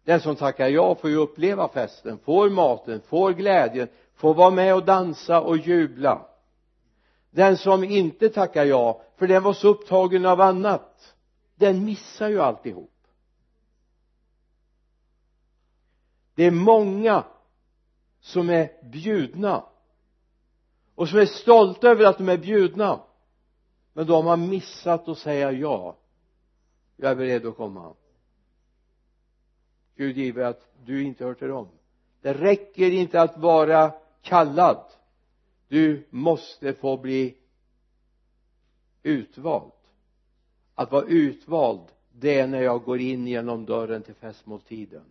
Den 0.04 0.20
som 0.20 0.36
tackar 0.36 0.68
ja 0.68 0.94
får 0.94 1.10
ju 1.10 1.16
uppleva 1.16 1.68
festen, 1.68 2.18
får 2.18 2.50
maten, 2.50 3.00
får 3.00 3.32
glädjen, 3.32 3.88
får 4.20 4.34
vara 4.34 4.50
med 4.50 4.74
och 4.74 4.84
dansa 4.84 5.40
och 5.40 5.56
jubla. 5.56 6.26
Den 7.30 7.56
som 7.56 7.84
inte 7.84 8.28
tackar 8.28 8.64
ja 8.64 9.02
för 9.16 9.26
den 9.26 9.42
var 9.42 9.52
så 9.52 9.68
upptagen 9.68 10.26
av 10.26 10.40
annat 10.40 11.14
den 11.54 11.84
missar 11.84 12.28
ju 12.28 12.40
alltihop. 12.40 12.92
Det 16.34 16.44
är 16.44 16.50
många 16.50 17.24
som 18.20 18.50
är 18.50 18.70
bjudna 18.90 19.64
och 20.94 21.08
som 21.08 21.18
är 21.18 21.26
stolta 21.26 21.88
över 21.88 22.04
att 22.04 22.18
de 22.18 22.28
är 22.28 22.38
bjudna 22.38 23.00
men 23.92 24.06
de 24.06 24.26
har 24.26 24.36
missat 24.36 25.08
att 25.08 25.18
säga 25.18 25.52
ja. 25.52 25.96
Jag 26.96 27.10
är 27.10 27.16
beredd 27.16 27.46
att 27.46 27.56
komma. 27.56 27.94
Gud 29.96 30.16
give 30.16 30.48
att 30.48 30.66
du 30.84 31.02
inte 31.02 31.24
hör 31.24 31.34
till 31.34 31.48
dem. 31.48 31.68
Det 32.20 32.32
räcker 32.32 32.90
inte 32.90 33.22
att 33.22 33.38
vara 33.38 33.92
kallad. 34.22 34.84
Du 35.68 36.06
måste 36.10 36.72
få 36.72 36.96
bli 36.96 37.36
utvald. 39.02 39.72
Att 40.74 40.92
vara 40.92 41.04
utvald 41.06 41.80
det 42.12 42.38
är 42.40 42.46
när 42.46 42.62
jag 42.62 42.82
går 42.82 43.00
in 43.00 43.26
genom 43.26 43.66
dörren 43.66 44.02
till 44.02 44.14
festmåltiden. 44.14 45.04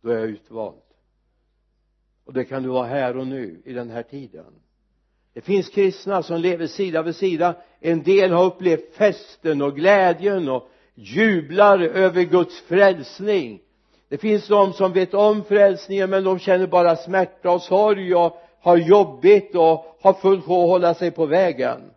Då 0.00 0.10
är 0.10 0.18
jag 0.18 0.28
utvald. 0.28 0.82
Och 2.24 2.32
det 2.32 2.44
kan 2.44 2.62
du 2.62 2.68
vara 2.68 2.86
här 2.86 3.16
och 3.16 3.26
nu 3.26 3.62
i 3.64 3.72
den 3.72 3.90
här 3.90 4.02
tiden. 4.02 4.54
Det 5.32 5.40
finns 5.40 5.68
kristna 5.68 6.22
som 6.22 6.40
lever 6.40 6.66
sida 6.66 7.02
vid 7.02 7.16
sida. 7.16 7.56
En 7.80 8.02
del 8.02 8.30
har 8.30 8.44
upplevt 8.44 8.94
festen 8.94 9.62
och 9.62 9.76
glädjen 9.76 10.48
och 10.48 10.70
jublar 10.94 11.78
över 11.78 12.22
Guds 12.22 12.60
frälsning 12.60 13.60
det 14.08 14.18
finns 14.18 14.48
de 14.48 14.72
som 14.72 14.92
vet 14.92 15.14
om 15.14 15.44
frälsningen 15.44 16.10
men 16.10 16.24
de 16.24 16.38
känner 16.38 16.66
bara 16.66 16.96
smärta 16.96 17.50
och 17.50 17.62
sorg 17.62 18.14
och 18.14 18.42
har 18.60 18.76
jobbigt 18.76 19.54
och 19.54 19.96
har 20.00 20.12
fullt 20.12 20.44
sjå 20.44 20.62
att 20.62 20.68
hålla 20.68 20.94
sig 20.94 21.10
på 21.10 21.26
vägen. 21.26 21.90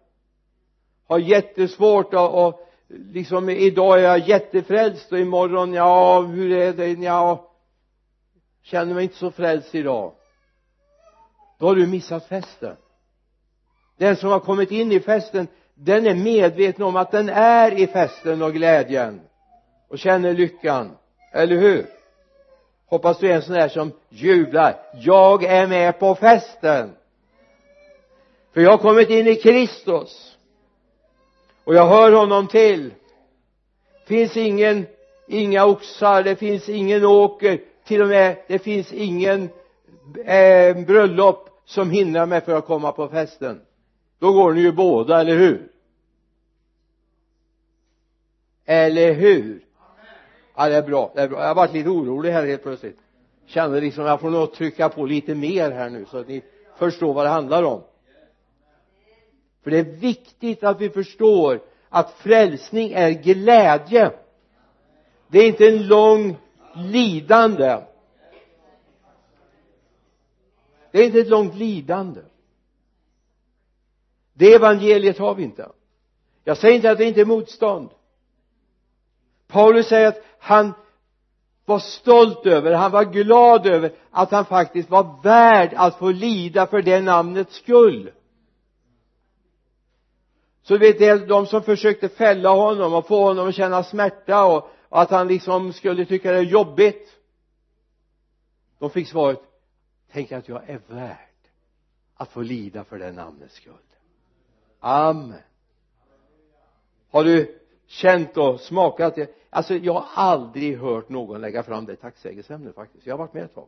Har 1.08 1.19
jättesvårt 1.19 2.13
och, 2.13 2.47
och 2.47 2.67
liksom 2.88 3.50
idag 3.50 4.00
är 4.00 4.04
jag 4.04 4.28
jättefrälst 4.28 5.12
och 5.12 5.19
imorgon 5.19 5.74
ja 5.74 6.21
hur 6.21 6.52
är 6.52 6.74
det? 6.74 6.88
Ja 6.88 7.47
känner 8.63 8.93
mig 8.93 9.04
inte 9.04 9.15
så 9.15 9.32
frälst 9.32 9.76
idag. 9.76 10.12
Då 11.60 11.67
har 11.67 11.76
du 11.76 11.88
missat 11.88 12.28
festen. 12.28 12.76
Den 13.97 14.15
som 14.15 14.30
har 14.30 14.39
kommit 14.39 14.71
in 14.71 14.91
i 14.91 15.00
festen 15.00 15.47
den 15.74 16.08
är 16.08 16.15
medveten 16.15 16.84
om 16.84 16.95
att 16.95 17.12
den 17.12 17.30
är 17.30 17.80
i 17.80 17.88
festen 17.88 18.41
och 18.41 18.54
glädjen 18.54 19.21
och 19.88 20.00
känner 20.00 20.34
lyckan. 20.34 20.97
Eller 21.34 21.56
hur? 21.56 22.01
Hoppas 22.92 23.20
du 23.20 23.32
är 23.32 23.36
en 23.36 23.42
sån 23.42 23.56
där 23.56 23.70
som 23.70 23.92
jublar. 24.10 24.76
Jag 24.94 25.44
är 25.44 25.68
med 25.68 26.00
på 26.00 26.16
festen. 26.16 26.92
För 28.54 28.62
jag 28.62 28.72
har 28.72 28.78
kommit 28.78 29.10
in 29.10 29.28
i 29.28 29.36
Kristus. 29.36 30.38
Och 31.64 31.76
jag 31.76 31.88
hör 31.88 32.12
honom 32.12 32.48
till. 32.48 32.94
Finns 34.06 34.38
ingen 34.38 34.86
inga 35.28 35.66
oxar 35.66 36.24
det 36.24 36.36
finns 36.36 36.70
ingen 36.70 37.06
åker. 37.06 37.62
Till 37.86 38.02
och 38.02 38.08
med 38.08 38.38
det 38.48 38.60
finns 38.60 38.94
ingen 38.94 39.50
eh, 40.26 40.78
bröllop 40.86 41.50
som 41.66 41.92
hindrar 41.92 42.26
mig 42.26 42.42
för 42.42 42.58
att 42.58 42.66
komma 42.66 42.92
på 42.92 43.08
festen. 43.08 43.62
Då 44.20 44.34
går 44.34 44.54
ni 44.54 44.62
ju 44.62 44.72
båda, 44.72 45.22
eller 45.22 45.38
hur? 45.38 45.72
Eller 48.66 49.14
hur? 49.14 49.64
Ja 50.62 50.69
det 50.69 50.76
är 50.76 50.82
bra, 50.82 51.12
det 51.15 51.21
är 51.21 51.28
bra. 51.28 51.39
Jag 51.39 51.47
har 51.47 51.56
varit 51.56 51.74
lite 51.74 51.89
orolig 51.89 52.32
här 52.32 52.45
helt 52.45 52.63
plötsligt. 52.63 53.00
Kände 53.45 53.82
liksom 53.82 54.06
jag 54.06 54.21
får 54.21 54.30
nog 54.30 54.54
trycka 54.54 54.89
på 54.89 55.06
lite 55.06 55.36
mer 55.36 55.71
här 55.71 55.89
nu 55.89 56.06
så 56.06 56.17
att 56.17 56.28
ni 56.28 56.43
förstår 56.76 57.13
vad 57.13 57.26
det 57.26 57.30
handlar 57.30 57.63
om. 57.63 57.84
För 59.63 59.71
det 59.71 59.80
är 59.80 59.84
viktigt 59.84 60.63
att 60.63 60.82
vi 60.82 60.89
förstår 60.89 61.62
att 61.89 62.12
frälsning 62.12 62.91
är 62.91 63.12
glädje. 63.12 64.12
Det 65.28 65.39
är 65.39 65.47
inte 65.47 65.67
en 65.67 65.88
lång 65.88 66.38
lidande. 66.76 67.82
Det 70.91 71.00
är 71.00 71.06
inte 71.06 71.19
ett 71.19 71.30
långt 71.30 71.56
lidande. 71.56 72.21
Det 74.34 74.54
evangeliet 74.54 75.17
har 75.17 75.36
vi 75.36 75.43
inte. 75.43 75.69
Jag 76.43 76.58
säger 76.58 76.76
inte 76.76 76.91
att 76.91 76.97
det 76.97 77.06
inte 77.06 77.21
är 77.21 77.26
motstånd. 77.26 77.89
Paulus 79.47 79.88
säger 79.88 80.08
att 80.08 80.24
han 80.42 80.74
var 81.66 81.80
stolt 81.80 82.46
över, 82.46 82.72
han 82.72 82.92
var 82.92 83.04
glad 83.04 83.68
över 83.68 83.94
att 84.12 84.32
han 84.32 84.46
faktiskt 84.46 84.90
var 84.90 85.24
värd 85.24 85.74
att 85.76 85.98
få 85.98 86.12
lida 86.12 86.68
för 86.68 86.82
det 86.82 87.02
namnets 87.02 87.56
skull. 87.56 88.12
Så 90.64 90.78
vet 90.78 91.00
det 91.00 91.28
de 91.28 91.46
som 91.46 91.64
försökte 91.64 92.10
fälla 92.10 92.50
honom 92.50 92.94
och 92.94 93.08
få 93.08 93.24
honom 93.24 93.48
att 93.48 93.56
känna 93.56 93.84
smärta 93.84 94.46
och, 94.46 94.70
och 94.90 95.02
att 95.02 95.12
han 95.12 95.28
liksom 95.28 95.74
skulle 95.74 96.06
tycka 96.06 96.32
det 96.32 96.38
är 96.38 96.42
jobbigt 96.42 97.18
de 98.82 98.90
fick 98.90 99.08
svaret 99.08 99.42
tänk 100.12 100.32
att 100.32 100.48
jag 100.48 100.70
är 100.70 100.82
värd 100.88 101.18
att 102.16 102.30
få 102.30 102.42
lida 102.42 102.84
för 102.84 103.00
det 103.00 103.12
namnets 103.12 103.56
skull. 103.56 103.74
Amen. 104.80 105.42
Har 107.12 107.24
du 107.24 107.60
känt 107.88 108.38
och 108.38 108.60
smakat 108.60 109.16
det? 109.16 109.41
Alltså 109.52 109.76
jag 109.76 109.94
har 109.94 110.08
aldrig 110.24 110.78
hört 110.78 111.10
någon 111.10 111.42
lägga 111.42 111.64
fram 111.64 111.86
det 111.86 111.96
tacksägelseämnet 111.96 112.76
faktiskt. 112.76 113.06
Jag 113.06 113.14
har 113.14 113.18
varit 113.18 113.34
med 113.34 113.44
ett 113.44 113.56
tag. 113.56 113.68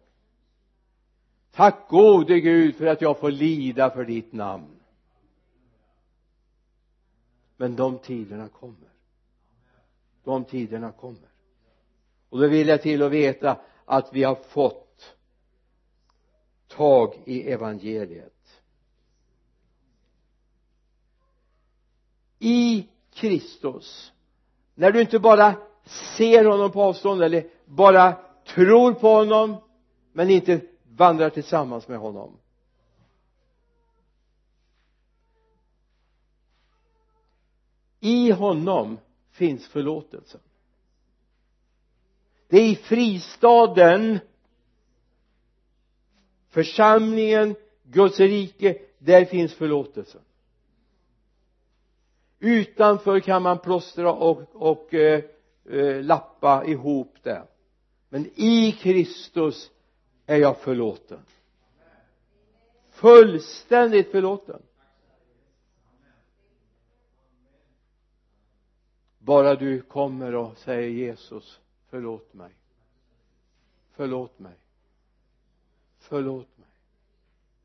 Tack 1.52 1.90
gode 1.90 2.40
Gud 2.40 2.76
för 2.76 2.86
att 2.86 3.02
jag 3.02 3.20
får 3.20 3.32
lida 3.32 3.90
för 3.90 4.06
ditt 4.06 4.34
namn. 4.34 4.80
Men 7.58 7.76
de 7.76 8.00
tiderna 8.00 8.50
kommer. 8.50 8.90
De 10.24 10.44
tiderna 10.44 10.92
kommer. 10.92 11.30
Och 12.30 12.40
då 12.40 12.48
vill 12.48 12.68
jag 12.68 12.82
till 12.82 13.02
att 13.02 13.12
veta 13.12 13.62
att 13.86 14.14
vi 14.14 14.24
har 14.24 14.36
fått 14.36 15.16
tag 16.68 17.22
i 17.26 17.52
evangeliet. 17.52 18.62
I 22.40 22.88
Kristus 23.14 24.14
när 24.76 24.92
du 24.92 25.02
inte 25.02 25.20
bara 25.20 25.56
ser 25.86 26.46
honom 26.46 26.72
på 26.72 26.82
avstånd 26.82 27.24
eller 27.24 27.48
bara 27.66 28.18
tror 28.46 28.94
på 28.94 29.08
honom 29.08 29.56
men 30.12 30.30
inte 30.30 30.62
vandrar 30.84 31.30
tillsammans 31.30 31.88
med 31.88 31.98
honom. 31.98 32.38
I 38.00 38.32
honom 38.32 39.00
finns 39.32 39.68
förlåtelsen. 39.68 40.42
Det 42.48 42.58
är 42.58 42.70
i 42.70 42.76
fristaden 42.76 44.20
församlingen 46.50 47.56
Guds 47.84 48.20
rike 48.20 48.78
där 48.98 49.26
finns 49.26 49.54
förlåtelsen. 49.54 50.22
Utanför 52.40 53.20
kan 53.20 53.42
man 53.42 53.60
plåstra 53.60 54.14
och, 54.14 54.42
och 54.54 54.94
eh, 54.94 55.24
eh, 55.70 56.04
lappa 56.04 56.66
ihop 56.66 57.18
det. 57.24 57.48
Men 58.10 58.26
i 58.36 58.72
Kristus 58.72 59.72
är 60.26 60.38
jag 60.38 60.58
förlåten. 60.58 61.20
Fullständigt 62.90 64.12
förlåten. 64.12 64.62
Bara 69.18 69.56
du 69.56 69.82
kommer 69.82 70.36
och 70.36 70.58
säger 70.58 70.90
Jesus 70.90 71.60
förlåt 71.90 72.34
mig. 72.34 72.52
Förlåt 73.92 74.40
mig. 74.40 74.56
Förlåt 76.00 76.58
mig. 76.58 76.70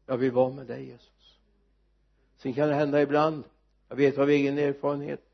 Jag 0.06 0.16
vill 0.16 0.32
vara 0.32 0.52
med 0.52 0.66
dig 0.66 0.84
Jesus. 0.84 1.38
Sen 2.36 2.54
kan 2.54 2.68
det 2.68 2.74
hända 2.74 3.02
ibland. 3.02 3.44
Jag 3.88 3.96
vet 3.96 4.18
av 4.18 4.30
egen 4.30 4.58
erfarenhet 4.58 5.27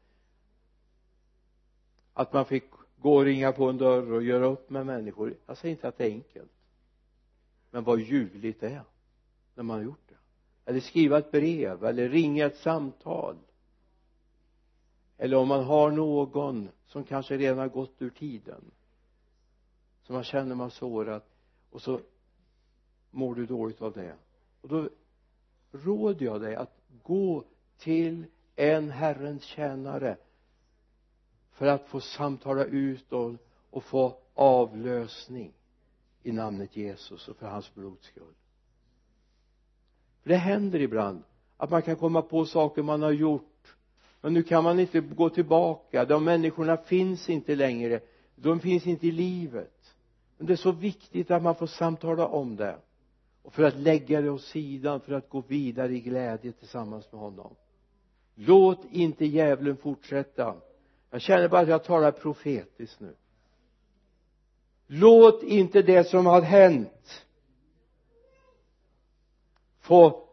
att 2.15 2.33
man 2.33 2.45
fick 2.45 2.65
gå 2.97 3.17
och 3.17 3.25
ringa 3.25 3.53
på 3.53 3.69
en 3.69 3.79
dörr 3.79 4.13
och 4.13 4.23
göra 4.23 4.47
upp 4.47 4.71
med 4.71 4.87
människor. 4.87 5.37
Jag 5.47 5.57
säger 5.57 5.73
inte 5.75 5.89
att 5.89 5.99
det 5.99 6.05
är 6.05 6.11
enkelt. 6.11 6.53
Men 7.71 7.85
vad 7.85 8.01
ljuvligt 8.01 8.61
det 8.61 8.69
är 8.69 8.83
när 9.55 9.65
man 9.65 9.77
har 9.77 9.85
gjort 9.85 10.09
det. 10.09 10.15
Eller 10.71 10.81
skriva 10.81 11.19
ett 11.19 11.31
brev 11.31 11.85
eller 11.85 12.09
ringa 12.09 12.47
ett 12.47 12.57
samtal. 12.57 13.37
Eller 15.19 15.37
om 15.37 15.49
man 15.49 15.65
har 15.65 15.91
någon 15.91 16.69
som 16.87 17.05
kanske 17.05 17.37
redan 17.37 17.59
har 17.59 17.69
gått 17.69 18.03
ur 18.03 18.11
tiden. 18.11 18.71
Som 20.03 20.15
man 20.15 20.25
känner 20.25 20.55
man 20.55 20.71
sårat 20.71 21.29
och 21.71 21.83
så 21.83 22.01
mår 23.11 23.35
du 23.35 23.47
dåligt 23.47 23.83
av 23.83 23.93
det. 23.93 24.15
Och 24.61 24.69
då 24.69 24.89
råder 25.73 26.27
jag 26.27 26.41
dig 26.41 26.57
att 26.57 26.77
gå 27.03 27.45
till 27.79 28.25
en 28.57 28.91
Herrens 28.91 29.43
tjänare 29.43 30.17
för 31.55 31.67
att 31.67 31.89
få 31.89 32.01
samtala 32.01 32.65
ut 32.65 33.13
och, 33.13 33.35
och 33.71 33.85
få 33.85 34.17
avlösning 34.35 35.53
i 36.23 36.33
namnet 36.33 36.77
Jesus 36.77 37.29
och 37.29 37.37
för 37.37 37.47
hans 37.47 37.75
blods 37.75 38.07
skull. 38.07 38.35
För 40.23 40.31
det 40.31 40.37
händer 40.37 40.81
ibland 40.81 41.23
att 41.57 41.71
man 41.71 41.83
kan 41.83 41.97
komma 41.97 42.23
på 42.23 42.45
saker 42.45 42.83
man 42.83 43.03
har 43.03 43.11
gjort 43.11 43.77
men 44.25 44.35
nu 44.35 44.43
kan 44.43 44.65
man 44.65 44.81
inte 44.81 45.01
gå 45.01 45.31
tillbaka. 45.31 46.05
De 46.05 46.25
människorna 46.25 46.77
finns 46.77 47.29
inte 47.29 47.55
längre. 47.55 48.01
De 48.37 48.61
finns 48.61 48.87
inte 48.87 49.07
i 49.07 49.11
livet. 49.11 49.97
Men 50.39 50.47
det 50.47 50.53
är 50.53 50.57
så 50.57 50.73
viktigt 50.73 51.31
att 51.31 51.43
man 51.43 51.55
får 51.55 51.67
samtala 51.67 52.27
om 52.27 52.57
det 52.57 52.79
och 53.43 53.53
för 53.53 53.63
att 53.63 53.77
lägga 53.77 54.21
det 54.21 54.31
åt 54.31 54.43
sidan 54.43 55.01
för 55.01 55.13
att 55.13 55.29
gå 55.29 55.41
vidare 55.41 55.95
i 55.95 56.01
glädje 56.01 56.53
tillsammans 56.53 57.13
med 57.13 57.21
honom. 57.21 57.55
Låt 58.35 58.85
inte 58.91 59.25
djävulen 59.27 59.77
fortsätta 59.77 60.55
jag 61.15 61.21
känner 61.21 61.49
bara 61.49 61.61
att 61.61 61.69
jag 61.69 61.85
talar 61.85 62.11
profetiskt 62.11 63.01
nu. 63.01 63.15
Låt 64.87 65.43
inte 65.43 65.83
det 65.83 66.05
som 66.05 66.27
har 66.27 66.43
hänt 66.43 67.27
få 69.81 70.29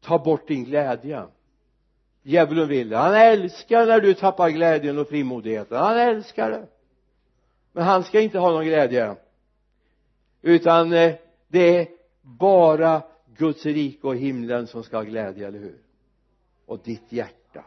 ta 0.00 0.18
bort 0.18 0.48
din 0.48 0.64
glädje. 0.64 1.26
Djävulen 2.22 2.68
vill 2.68 2.88
det. 2.88 2.96
Han 2.96 3.14
älskar 3.14 3.86
när 3.86 4.00
du 4.00 4.14
tappar 4.14 4.50
glädjen 4.50 4.98
och 4.98 5.08
frimodigheten. 5.08 5.78
Han 5.78 5.98
älskar 5.98 6.50
det. 6.50 6.66
Men 7.72 7.84
han 7.84 8.04
ska 8.04 8.20
inte 8.20 8.38
ha 8.38 8.50
någon 8.50 8.64
glädje. 8.64 9.16
Utan 10.42 10.92
eh, 10.92 11.14
det 11.48 11.76
är 11.76 11.88
bara 12.22 13.02
Guds 13.36 13.66
rike 13.66 14.06
och 14.06 14.16
himlen 14.16 14.66
som 14.66 14.82
ska 14.82 14.96
ha 14.96 15.04
glädje, 15.04 15.46
eller 15.46 15.58
hur? 15.58 15.78
Och 16.66 16.80
ditt 16.84 17.12
hjärta. 17.12 17.64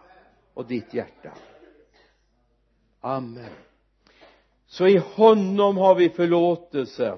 Och 0.54 0.66
ditt 0.66 0.94
hjärta 0.94 1.34
amen. 3.06 3.50
Så 4.68 4.88
i 4.88 4.98
honom 4.98 5.78
har 5.78 5.96
vi 5.96 6.10
förlåtelse. 6.10 7.18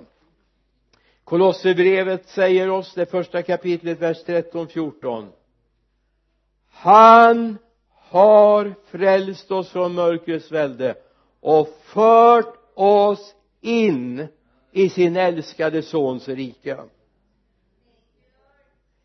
Kolosserbrevet 1.23 2.29
säger 2.29 2.69
oss 2.69 2.93
det 2.93 3.05
första 3.05 3.41
kapitlet 3.41 4.01
vers 4.01 4.23
13 4.23 4.67
14 4.67 5.29
han 6.79 7.57
har 7.89 8.75
frälst 8.85 9.51
oss 9.51 9.69
från 9.69 9.93
mörkrets 9.93 10.51
välde 10.51 10.95
och 11.39 11.67
fört 11.83 12.55
oss 12.73 13.35
in 13.61 14.27
i 14.71 14.89
sin 14.89 15.15
älskade 15.17 15.81
sons 15.81 16.27
rike. 16.27 16.77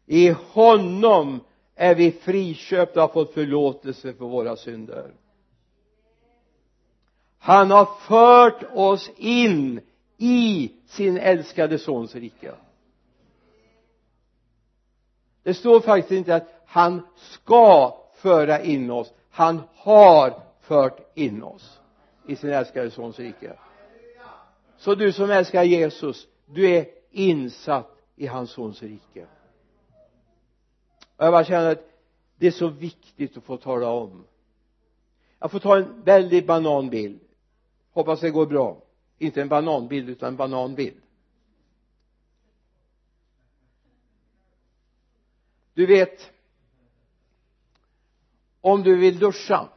I 0.06 0.28
honom 0.30 1.40
är 1.74 1.94
vi 1.94 2.12
friköpta 2.12 3.04
och 3.04 3.08
har 3.08 3.24
fått 3.24 3.34
förlåtelse 3.34 4.12
för 4.12 4.24
våra 4.24 4.56
synder 4.56 5.10
han 7.44 7.70
har 7.70 7.84
fört 7.84 8.62
oss 8.72 9.10
in 9.16 9.80
i 10.16 10.72
sin 10.86 11.16
älskade 11.16 11.78
sons 11.78 12.14
rike. 12.14 12.54
Det 15.42 15.54
står 15.54 15.80
faktiskt 15.80 16.12
inte 16.12 16.34
att 16.34 16.62
han 16.66 17.06
ska 17.16 17.98
föra 18.14 18.60
in 18.60 18.90
oss. 18.90 19.12
Han 19.30 19.60
har 19.74 20.42
fört 20.60 21.10
in 21.14 21.42
oss 21.42 21.80
i 22.26 22.36
sin 22.36 22.50
älskade 22.50 22.90
sons 22.90 23.18
rike. 23.18 23.58
Så 24.76 24.94
du 24.94 25.12
som 25.12 25.30
älskar 25.30 25.62
Jesus 25.62 26.26
du 26.46 26.70
är 26.70 26.86
insatt 27.10 27.96
i 28.16 28.26
hans 28.26 28.50
sons 28.50 28.82
rike. 28.82 29.26
Och 31.16 31.24
jag 31.24 31.32
bara 31.32 31.44
känner 31.44 31.72
att 31.72 31.88
det 32.36 32.46
är 32.46 32.50
så 32.50 32.68
viktigt 32.68 33.36
att 33.36 33.44
få 33.44 33.56
tala 33.56 33.90
om. 33.90 34.24
Jag 35.38 35.50
får 35.50 35.58
ta 35.58 35.76
en 35.76 36.02
väldigt 36.02 36.46
bananbild 36.46 37.20
hoppas 37.92 38.20
det 38.20 38.30
går 38.30 38.46
bra. 38.46 38.82
Inte 39.18 39.42
en 39.42 39.48
bananbild 39.48 40.08
utan 40.08 40.28
en 40.28 40.36
bananbild. 40.36 41.02
Du 45.74 45.86
vet 45.86 46.32
om 48.60 48.82
du 48.82 48.96
vill 48.96 49.18
duscha 49.18 49.68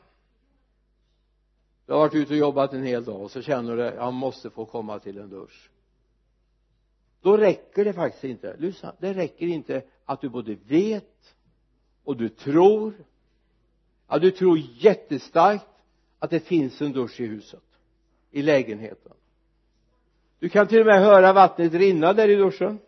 du 1.86 1.94
har 1.94 2.00
varit 2.00 2.16
ute 2.16 2.34
och 2.34 2.40
jobbat 2.40 2.74
en 2.74 2.84
hel 2.84 3.04
dag 3.04 3.22
och 3.22 3.32
så 3.32 3.42
känner 3.42 3.76
du 3.76 3.84
jag 3.84 4.14
måste 4.14 4.50
få 4.50 4.66
komma 4.66 5.00
till 5.00 5.18
en 5.18 5.30
dusch. 5.30 5.70
Då 7.22 7.38
räcker 7.38 7.86
det 7.86 7.94
faktiskt 7.94 8.24
inte. 8.24 8.56
Lyssna 8.58 8.96
det 9.00 9.14
räcker 9.14 9.48
inte 9.48 9.84
att 10.06 10.22
du 10.22 10.30
både 10.30 10.56
vet 10.56 11.36
och 12.04 12.18
du 12.18 12.30
tror. 12.30 12.94
Ja 14.08 14.20
du 14.20 14.32
tror 14.32 14.58
jättestarkt 14.58 15.66
att 16.20 16.30
det 16.30 16.40
finns 16.40 16.82
en 16.82 16.92
dusch 16.92 17.20
i 17.20 17.26
huset 17.26 17.64
i 18.36 18.42
lägenheten. 18.42 19.14
Du 20.40 20.50
kan 20.50 20.68
till 20.68 20.80
och 20.80 20.86
med 20.86 21.02
höra 21.02 21.34
vattnet 21.34 21.74
rinna 21.74 22.14
där 22.14 22.30
i 22.30 22.36
duschen. 22.36 22.80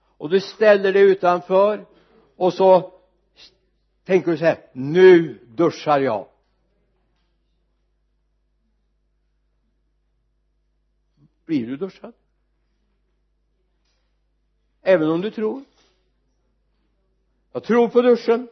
Och 0.00 0.30
du 0.30 0.40
ställer 0.40 0.92
dig 0.92 1.02
utanför 1.02 1.86
och 2.36 2.54
så 2.54 3.00
tänker 4.04 4.30
du 4.30 4.36
så 4.36 4.44
här 4.44 4.70
nu 4.72 5.34
duschar 5.46 6.00
jag. 6.00 6.28
Blir 11.44 11.66
du 11.66 11.76
duschad? 11.76 12.12
Även 14.82 15.10
om 15.10 15.20
du 15.20 15.30
tror. 15.30 15.64
Jag 17.52 17.64
tror 17.64 17.88
på 17.88 18.02
duschen. 18.02 18.48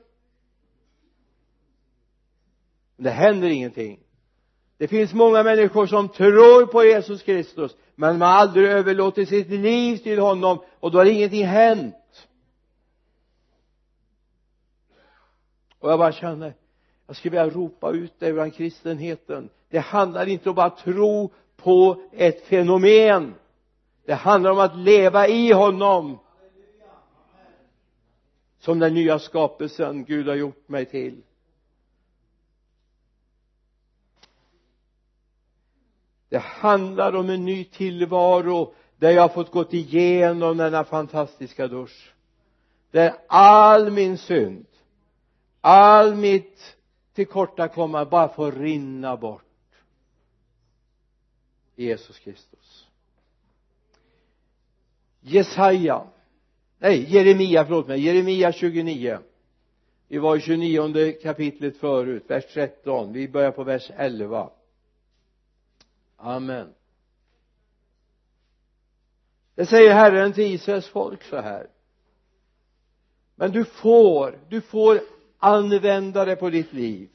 Men 2.96 3.04
det 3.04 3.10
händer 3.10 3.48
ingenting 3.48 4.05
det 4.78 4.88
finns 4.88 5.14
många 5.14 5.42
människor 5.42 5.86
som 5.86 6.08
tror 6.08 6.66
på 6.66 6.84
Jesus 6.84 7.22
Kristus 7.22 7.76
men 7.94 8.18
man 8.18 8.28
har 8.28 8.38
aldrig 8.38 8.68
överlåtit 8.68 9.28
sitt 9.28 9.48
liv 9.48 9.96
till 9.96 10.18
honom 10.18 10.58
och 10.80 10.90
då 10.90 10.98
har 10.98 11.04
ingenting 11.04 11.46
hänt. 11.46 12.28
Och 15.78 15.90
jag 15.90 15.98
bara 15.98 16.12
känner 16.12 16.54
jag 17.06 17.16
skulle 17.16 17.30
vilja 17.30 17.56
ropa 17.56 17.90
ut 17.90 18.12
det 18.18 18.32
bland 18.32 18.54
kristenheten. 18.54 19.48
Det 19.68 19.78
handlar 19.78 20.28
inte 20.28 20.50
om 20.50 20.58
att 20.58 20.78
tro 20.78 21.32
på 21.56 22.02
ett 22.12 22.46
fenomen. 22.46 23.34
Det 24.04 24.14
handlar 24.14 24.50
om 24.50 24.58
att 24.58 24.76
leva 24.76 25.28
i 25.28 25.52
honom. 25.52 26.18
Som 28.58 28.78
den 28.78 28.94
nya 28.94 29.18
skapelsen 29.18 30.04
Gud 30.04 30.28
har 30.28 30.34
gjort 30.34 30.68
mig 30.68 30.84
till. 30.84 31.22
Det 36.28 36.38
handlar 36.38 37.12
om 37.16 37.30
en 37.30 37.44
ny 37.44 37.64
tillvaro 37.64 38.74
där 38.96 39.10
jag 39.10 39.22
har 39.22 39.28
fått 39.28 39.50
gått 39.50 39.74
igenom 39.74 40.56
denna 40.56 40.84
fantastiska 40.84 41.68
dusch. 41.68 42.14
Där 42.90 43.14
all 43.26 43.90
min 43.90 44.18
synd 44.18 44.66
all 45.68 46.14
mitt 46.14 46.76
tillkortakommande 47.14 48.10
bara 48.10 48.28
får 48.28 48.52
rinna 48.52 49.16
bort. 49.16 49.42
Jesus 51.76 52.18
Kristus. 52.18 52.86
Jesaja 55.20 56.06
nej 56.78 57.14
Jeremia 57.14 57.64
förlåt 57.64 57.88
mig 57.88 58.00
Jeremia 58.00 58.52
29 58.52 59.18
vi 60.08 60.18
var 60.18 60.36
i 60.36 60.40
29 60.40 61.12
kapitlet 61.22 61.76
förut 61.76 62.24
vers 62.26 62.44
13 62.54 63.12
vi 63.12 63.28
börjar 63.28 63.50
på 63.50 63.64
vers 63.64 63.90
11 63.96 64.50
amen. 66.16 66.74
Det 69.54 69.66
säger 69.66 69.94
Herren 69.94 70.32
till 70.32 70.54
Israels 70.54 70.88
folk 70.88 71.22
så 71.22 71.36
här. 71.36 71.66
Men 73.34 73.52
du 73.52 73.64
får 73.64 74.38
du 74.48 74.60
får 74.60 75.00
använda 75.38 76.24
det 76.24 76.36
på 76.36 76.50
ditt 76.50 76.72
liv. 76.72 77.08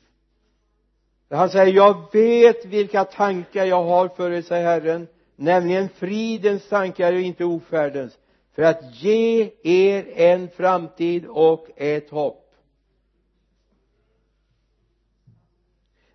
Han 1.30 1.50
säger 1.50 1.74
jag 1.74 2.14
vet 2.14 2.66
vilka 2.66 3.04
tankar 3.04 3.66
jag 3.66 3.84
har 3.84 4.08
för 4.08 4.32
er 4.32 4.42
säger 4.42 4.66
Herren. 4.66 5.08
Nämligen 5.36 5.90
fridens 5.90 6.70
tankar 6.70 7.14
och 7.14 7.20
inte 7.20 7.46
ofärdens. 7.46 8.18
För 8.56 8.62
att 8.62 8.96
ge 8.96 9.52
er 9.64 10.08
en 10.16 10.50
framtid 10.50 11.26
och 11.26 11.68
ett 11.76 12.10
hopp. 12.10 12.56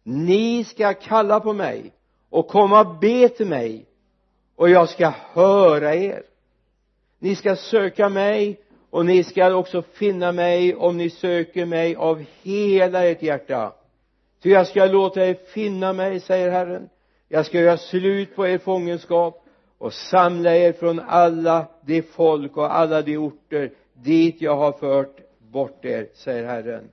Ni 0.03 0.65
ska 0.65 0.95
kalla 0.95 1.41
på 1.41 1.53
mig 1.53 1.96
och 2.37 2.49
komma 2.49 2.81
och 2.81 2.99
be 2.99 3.29
till 3.29 3.47
mig 3.47 3.87
och 4.57 4.71
jag 4.71 4.89
ska 4.89 5.13
höra 5.33 5.95
er. 5.95 6.23
Ni 7.19 7.35
ska 7.35 7.57
söka 7.57 8.09
mig 8.09 8.61
och 8.91 9.07
ni 9.07 9.25
ska 9.25 9.55
också 9.55 9.83
finna 9.83 10.33
mig 10.33 10.75
om 10.75 10.97
ni 10.97 11.11
söker 11.11 11.67
mig 11.67 11.97
av 11.97 12.25
hela 12.43 13.05
ert 13.05 13.23
hjärta. 13.23 13.73
Ty 14.43 14.51
jag 14.51 14.67
ska 14.67 14.87
låta 14.87 15.27
er 15.27 15.35
finna 15.35 15.93
mig 15.93 16.21
säger 16.21 16.51
Herren. 16.51 16.89
Jag 17.29 17.47
ska 17.47 17.61
göra 17.61 17.77
slut 17.77 18.37
på 18.37 18.47
er 18.47 18.59
fångenskap 18.59 19.45
och 19.79 19.93
samla 19.93 20.57
er 20.57 20.73
från 20.73 21.01
alla 21.01 21.67
de 21.81 22.03
folk 22.03 22.57
och 22.57 22.75
alla 22.75 23.03
de 23.03 23.17
orter 23.17 23.73
dit 23.93 24.41
jag 24.41 24.57
har 24.57 24.73
fört 24.73 25.17
bort 25.39 25.85
er 25.85 26.09
säger 26.15 26.45
Herren. 26.45 26.89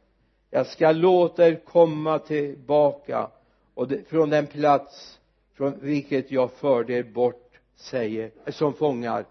Jag 0.49 0.67
ska 0.67 0.91
låta 0.91 1.47
er 1.47 1.55
komma 1.65 2.19
tillbaka 2.19 3.27
och 3.73 3.87
från 4.09 4.29
den 4.29 4.47
plats 4.47 5.19
från 5.53 5.79
vilket 5.79 6.31
jag 6.31 6.51
förde 6.51 6.93
er 6.93 7.03
bort 7.03 7.59
säger 7.75 8.31
som 8.51 8.73
fångar 8.73 9.25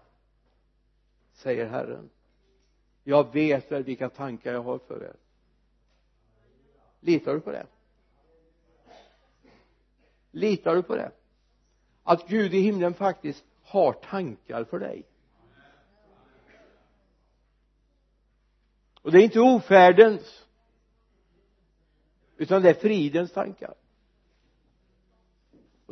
säger 1.33 1.65
Herren. 1.65 2.09
Jag 3.03 3.33
vet 3.33 3.71
väl 3.71 3.83
vilka 3.83 4.09
tankar 4.09 4.53
jag 4.53 4.63
har 4.63 4.77
för 4.77 5.03
er. 5.03 5.15
Litar 6.99 7.33
du 7.33 7.39
på 7.39 7.51
det? 7.51 7.65
Litar 10.31 10.75
du 10.75 10.83
på 10.83 10.95
det? 10.95 11.11
Att 12.03 12.27
Gud 12.27 12.53
i 12.53 12.59
himlen 12.59 12.93
faktiskt 12.93 13.43
har 13.63 13.93
tankar 13.93 14.63
för 14.63 14.79
dig. 14.79 15.03
Och 19.01 19.11
det 19.11 19.19
är 19.19 19.23
inte 19.23 19.39
ofärdens 19.39 20.45
utan 22.37 22.61
det 22.61 22.69
är 22.69 22.73
fridens 22.73 23.31
tankar 23.31 23.73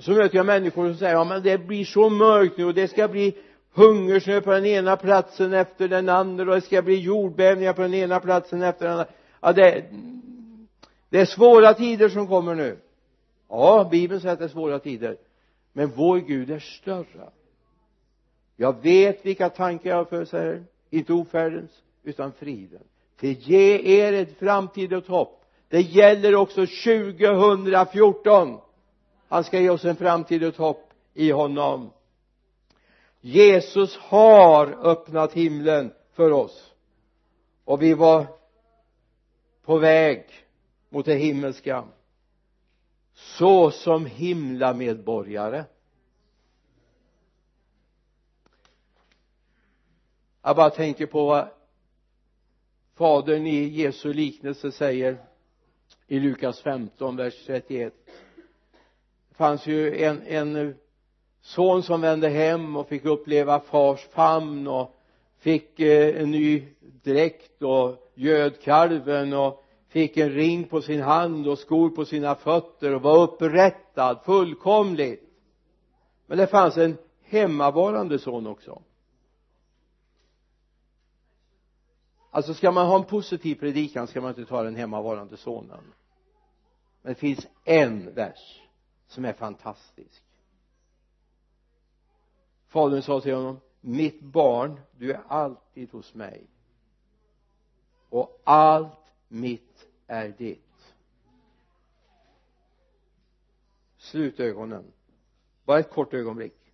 och 0.02 0.06
så 0.06 0.12
möter 0.12 0.36
jag 0.36 0.46
människor 0.46 0.88
som 0.88 0.98
säger 0.98 1.14
ja 1.14 1.24
men 1.24 1.44
det 1.44 1.58
blir 1.58 1.86
så 1.86 2.10
mörkt 2.10 2.58
nu 2.58 2.66
och 2.66 2.74
det 2.74 2.88
ska 2.88 3.08
bli 3.08 3.38
hungersnöd 3.74 4.44
på 4.44 4.52
den 4.52 4.66
ena 4.66 4.98
platsen 4.98 5.54
efter 5.54 5.88
den 5.88 6.10
andra 6.10 6.44
och 6.44 6.56
det 6.56 6.62
ska 6.62 6.82
bli 6.82 6.96
jordbävningar 6.96 7.74
på 7.74 7.82
den 7.82 7.94
ena 7.94 8.20
platsen 8.20 8.62
efter 8.62 8.86
den 8.86 8.94
andra. 8.94 9.08
Ja 9.42 9.54
det 9.54 9.86
det 11.10 11.20
är 11.20 11.26
svåra 11.26 11.74
tider 11.74 12.10
som 12.10 12.28
kommer 12.28 12.56
nu. 12.56 12.78
Ja 13.50 13.88
bibeln 13.92 14.22
säger 14.22 14.34
att 14.34 14.40
det 14.40 14.46
är 14.46 14.50
svåra 14.50 14.80
tider. 14.80 15.18
Men 15.74 15.92
vår 15.96 16.18
Gud 16.18 16.52
är 16.52 16.60
större. 16.60 17.30
Jag 18.56 18.82
vet 18.82 19.26
vilka 19.26 19.50
tankar 19.50 19.90
jag 19.90 19.98
har 19.98 20.06
för 20.06 20.26
säger 20.26 20.64
inte 20.90 21.14
ofärdens 21.14 21.72
utan 22.04 22.32
friden 22.32 22.84
till 23.20 23.38
ge 23.40 24.00
er 24.00 24.14
ett 24.14 24.40
framtid 24.40 24.94
och 24.94 25.08
hopp. 25.08 25.46
Det 25.70 25.82
gäller 25.82 26.36
också 26.36 26.66
2014 26.66 28.58
han 29.32 29.44
ska 29.44 29.60
ge 29.60 29.70
oss 29.70 29.86
en 29.86 29.96
framtid 29.96 30.44
och 30.44 30.50
ett 30.50 30.58
hopp 30.58 30.94
i 31.14 31.32
honom. 31.32 31.94
Jesus 33.22 33.98
har 33.98 34.68
öppnat 34.68 35.34
himlen 35.34 35.94
för 36.14 36.32
oss. 36.32 36.74
Och 37.66 37.82
vi 37.82 37.94
var 37.94 38.28
på 39.64 39.78
väg 39.78 40.26
mot 40.90 41.06
det 41.06 41.16
himmelska. 41.16 41.88
Så 43.14 43.72
som 43.72 44.06
himlamedborgare. 44.06 45.64
Jag 50.42 50.56
bara 50.56 50.70
tänker 50.70 51.06
på 51.06 51.26
vad 51.26 51.50
fadern 52.96 53.48
i 53.48 53.64
Jesu 53.64 54.14
liknelse 54.14 54.72
säger 54.72 55.26
i 56.08 56.20
Lukas 56.20 56.62
15 56.62 57.16
vers 57.16 57.46
31 57.46 57.94
fanns 59.42 59.68
ju 59.68 60.04
en, 60.04 60.22
en 60.28 60.76
son 61.42 61.84
som 61.84 62.02
vände 62.02 62.30
hem 62.30 62.76
och 62.76 62.88
fick 62.88 63.06
uppleva 63.06 63.60
fars 63.60 64.08
famn 64.08 64.68
och 64.68 64.96
fick 65.40 65.80
eh, 65.80 66.22
en 66.22 66.32
ny 66.32 66.68
dräkt 66.82 67.62
och 67.62 68.12
göd 68.16 68.62
kalven 68.62 69.34
och 69.34 69.64
fick 69.88 70.18
en 70.18 70.30
ring 70.30 70.64
på 70.64 70.82
sin 70.82 71.02
hand 71.02 71.48
och 71.48 71.60
skor 71.60 71.90
på 71.90 72.06
sina 72.06 72.36
fötter 72.36 72.96
och 72.96 73.02
var 73.02 73.24
upprättad 73.24 74.20
fullkomligt. 74.26 75.24
Men 76.26 76.38
det 76.38 76.48
fanns 76.48 76.78
en 76.78 76.98
hemmavarande 77.24 78.20
son 78.20 78.48
också. 78.48 78.82
Alltså 82.32 82.54
ska 82.54 82.72
man 82.72 82.88
ha 82.88 82.96
en 82.96 83.04
positiv 83.04 83.56
predikan 83.56 84.08
ska 84.08 84.22
man 84.22 84.30
inte 84.30 84.46
ta 84.46 84.64
den 84.64 84.76
hemmavarande 84.76 85.38
sonen. 85.38 85.84
Men 87.02 87.14
det 87.14 87.20
finns 87.20 87.48
en 87.64 88.14
vers 88.14 88.61
som 89.12 89.26
är 89.26 89.34
fantastisk. 89.34 90.24
Fadern 92.68 93.02
sa 93.02 93.22
till 93.22 93.34
honom 93.34 93.60
mitt 93.82 94.22
barn 94.22 94.80
du 94.98 95.12
är 95.12 95.22
alltid 95.28 95.92
hos 95.92 96.14
mig. 96.14 96.48
Och 98.10 98.42
allt 98.44 99.14
mitt 99.28 99.88
är 100.08 100.30
ditt. 100.30 100.94
Slut 103.98 104.40
ögonen 104.40 104.92
bara 105.66 105.80
ett 105.80 105.92
kort 105.92 106.14
ögonblick. 106.14 106.74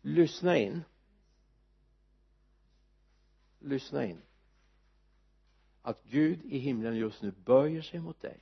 Lyssna 0.00 0.56
in. 0.56 0.82
Lyssna 3.58 4.04
in. 4.04 4.22
Att 5.82 6.04
Gud 6.04 6.44
i 6.44 6.58
himlen 6.58 6.96
just 6.96 7.22
nu 7.22 7.30
böjer 7.30 7.82
sig 7.82 8.00
mot 8.00 8.20
dig 8.20 8.40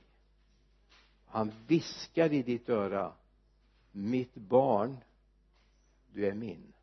han 1.35 1.51
viskar 1.67 2.33
i 2.33 2.43
ditt 2.43 2.69
öra 2.69 3.13
mitt 3.91 4.35
barn 4.35 4.97
du 6.13 6.27
är 6.27 6.33
min. 6.33 6.73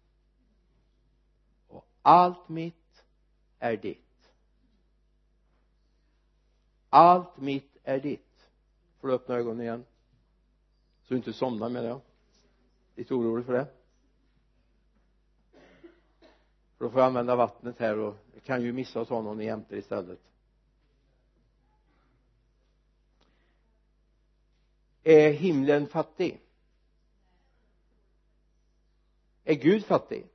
Och 1.68 1.86
allt 2.02 2.48
mitt 2.48 3.04
är 3.58 3.76
ditt. 3.76 4.32
Allt 6.88 7.36
mitt 7.36 7.76
är 7.82 8.00
ditt. 8.00 8.48
Får 9.00 9.08
du 9.08 9.14
öppna 9.14 9.34
ögonen 9.34 9.60
igen? 9.60 9.84
Så 11.02 11.14
du 11.14 11.16
inte 11.16 11.32
somnar 11.32 11.68
med 11.68 11.84
det 11.84 12.00
lite 12.94 13.14
orolig 13.14 13.46
för 13.46 13.52
det. 13.52 13.66
För 16.78 16.84
då 16.84 16.90
får 16.90 17.00
jag 17.00 17.06
använda 17.06 17.36
vattnet 17.36 17.78
här 17.78 17.98
och 17.98 18.16
kan 18.44 18.62
ju 18.62 18.72
missa 18.72 19.00
att 19.00 19.08
ta 19.08 19.22
någon 19.22 19.40
jämte 19.40 19.76
istället. 19.76 20.31
Är 25.02 25.32
himlen 25.32 25.86
fattig? 25.86 26.40
Är 29.44 29.54
Gud 29.54 29.84
fattig? 29.84 30.26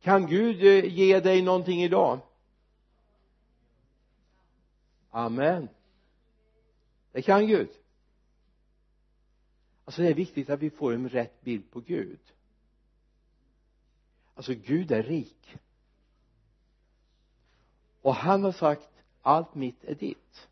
Kan 0.00 0.26
Gud 0.26 0.64
eh, 0.64 0.94
ge 0.94 1.20
dig 1.20 1.42
någonting 1.42 1.82
idag? 1.82 2.20
Amen. 5.10 5.68
Det 7.12 7.22
kan 7.22 7.46
Gud. 7.46 7.68
Alltså 9.84 10.02
det 10.02 10.08
är 10.08 10.14
viktigt 10.14 10.50
att 10.50 10.60
vi 10.60 10.70
får 10.70 10.92
en 10.92 11.08
rätt 11.08 11.40
bild 11.40 11.70
på 11.70 11.80
Gud. 11.80 12.20
Alltså 14.34 14.54
Gud 14.54 14.92
är 14.92 15.02
rik. 15.02 15.56
Och 18.02 18.14
han 18.14 18.44
har 18.44 18.52
sagt 18.52 18.90
allt 19.22 19.54
mitt 19.54 19.84
är 19.84 19.94
ditt 19.94 20.48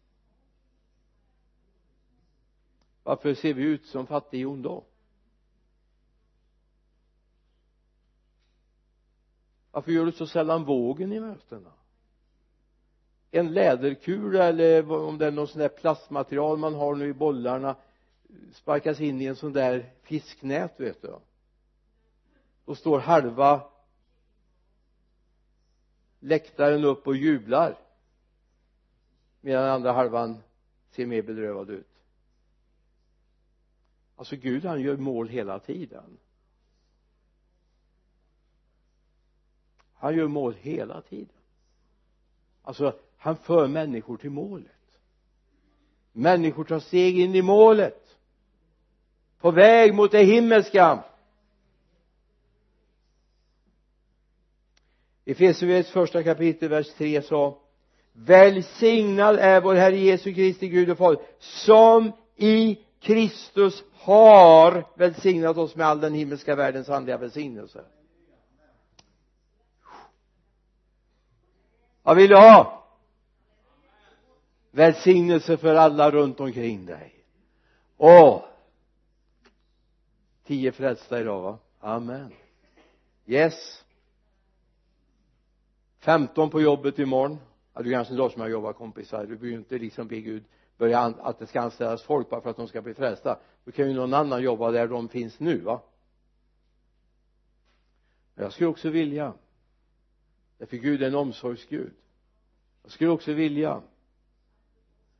varför 3.03 3.35
ser 3.35 3.55
vi 3.55 3.63
ut 3.63 3.87
som 3.87 4.07
fattighjon 4.07 4.63
då 4.63 4.85
varför 9.71 9.93
gör 9.93 10.07
du 10.07 10.13
så 10.13 10.27
sällan 10.27 10.65
vågen 10.65 11.13
i 11.13 11.21
mötena? 11.21 11.73
En 13.31 13.53
läderkula 13.53 14.45
eller 14.45 14.93
om 14.93 15.19
det 15.19 15.27
är 15.27 15.31
någon 15.31 15.49
sån 15.49 15.61
där 15.61 15.69
plastmaterial 15.69 16.59
man 16.59 16.75
har 16.75 16.95
nu 16.95 17.09
i 17.09 17.13
bollarna 17.13 17.77
sparkas 18.53 19.01
in 19.01 19.21
i 19.21 19.25
en 19.25 19.37
sån 19.37 19.53
där 19.53 19.93
fisknät 20.03 20.81
vet 20.81 21.03
du. 21.03 21.15
Då 22.65 22.75
står 22.75 22.99
halva 22.99 23.69
läktaren 26.21 26.85
upp 26.85 27.07
och 27.07 27.17
jublar 27.17 27.79
medan 29.41 29.69
andra 29.69 29.93
halvan 29.93 30.43
ser 30.91 31.07
mer 31.07 31.23
bedrövad 31.23 31.71
ut 31.71 31.92
alltså 34.17 34.37
Gud 34.37 34.65
han 34.65 34.81
gör 34.81 34.97
mål 34.97 35.29
hela 35.29 35.59
tiden. 35.59 36.19
Han 39.95 40.17
gör 40.17 40.27
mål 40.27 40.55
hela 40.61 41.01
tiden. 41.01 41.37
Alltså 42.63 42.99
han 43.17 43.37
för 43.37 43.69
människor 43.69 44.17
till 44.17 44.31
målet. 44.31 44.99
Människor 46.13 46.65
tar 46.65 46.81
steg 46.81 47.19
in 47.19 47.35
i 47.35 47.43
målet. 47.43 48.17
På 49.39 49.51
väg 49.51 49.95
mot 49.95 50.11
det 50.11 50.23
himmelska. 50.23 51.05
I 55.25 55.31
Efesierbrevets 55.31 55.91
första 55.91 56.23
kapitel 56.23 56.69
vers 56.69 56.95
3 56.95 57.23
sa 57.23 57.59
välsignad 58.13 59.37
är 59.37 59.61
vår 59.61 59.75
Herre 59.75 59.97
Jesu 59.97 60.35
Kristi 60.35 60.69
Gud 60.69 60.91
och 60.91 60.99
Fader 60.99 61.23
som 61.39 62.13
i 62.37 62.79
Kristus 63.03 63.85
har 63.93 64.85
välsignat 64.95 65.57
oss 65.57 65.77
med 65.77 65.87
all 65.87 66.01
den 66.01 66.15
himmelska 66.15 66.55
världens 66.55 66.89
andliga 66.89 67.17
välsignelse. 67.17 67.85
Vad 72.03 72.17
vill 72.17 72.29
du 72.29 72.37
ha? 72.37 72.85
Välsignelse 74.71 75.57
för 75.57 75.75
alla 75.75 76.11
runt 76.11 76.41
omkring 76.41 76.87
dig. 76.87 77.25
Åh! 77.97 78.45
Tio 80.45 80.73
frälsta 80.73 81.21
idag 81.21 81.43
va? 81.43 81.59
Amen. 81.81 82.33
Yes. 83.27 83.85
15 85.99 86.51
på 86.51 86.61
jobbet 86.61 86.99
imorgon. 86.99 87.39
Ja, 87.75 87.83
du 87.83 87.93
kanske 87.93 88.13
inte 88.13 88.23
har 88.23 88.31
så 88.31 88.39
många 88.39 88.51
jobbarkompisar. 88.51 89.21
Du 89.21 89.27
behöver 89.27 89.47
ju 89.47 89.55
inte 89.55 89.79
liksom 89.79 90.09
be 90.09 90.21
Gud 90.21 90.45
börja 90.83 91.01
att 91.01 91.39
det 91.39 91.47
ska 91.47 91.61
anställas 91.61 92.03
folk 92.03 92.31
bara 92.31 92.41
för 92.41 92.51
att 92.51 92.57
de 92.57 92.69
ska 92.69 92.83
bli 92.83 92.95
frälsta. 92.95 93.39
Då 93.65 93.73
kan 93.73 93.89
ju 93.89 93.95
någon 93.95 94.15
annan 94.15 94.43
jobba 94.43 94.71
där 94.71 94.89
de 94.89 95.09
finns 95.09 95.41
nu 95.41 95.59
va? 95.59 95.81
Men 98.35 98.45
jag 98.45 98.53
skulle 98.53 98.69
också 98.69 98.91
vilja. 98.91 99.35
Därför 100.59 100.77
Gud 100.77 101.03
är 101.03 101.07
en 101.07 101.15
omsorgsgud. 101.15 101.93
Jag 102.83 102.93
skulle 102.93 103.11
också 103.11 103.33
vilja 103.33 103.83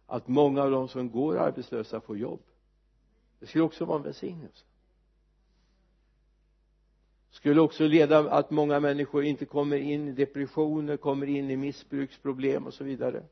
att 0.07 0.29
många 0.29 0.63
av 0.63 0.71
de 0.71 0.89
som 0.89 1.11
går 1.11 1.39
arbetslösa 1.39 2.01
får 2.01 2.19
jobb. 2.19 2.43
Det 3.39 3.47
skulle 3.47 3.65
också 3.65 3.85
vara 3.85 3.99
en 3.99 4.05
välsignelse. 4.05 4.65
Skulle 7.31 7.61
också 7.61 7.87
leda 7.87 8.31
att 8.31 8.51
många 8.51 8.81
människor 8.81 9.25
inte 9.25 9.45
kommer 9.45 9.77
in 9.77 10.09
i 10.09 10.13
depressioner, 10.13 10.97
kommer 10.97 11.27
in 11.27 11.51
i 11.51 11.57
missbruksproblem 11.57 12.67
och 12.67 12.75
så 12.75 12.85
vidare 12.85 13.23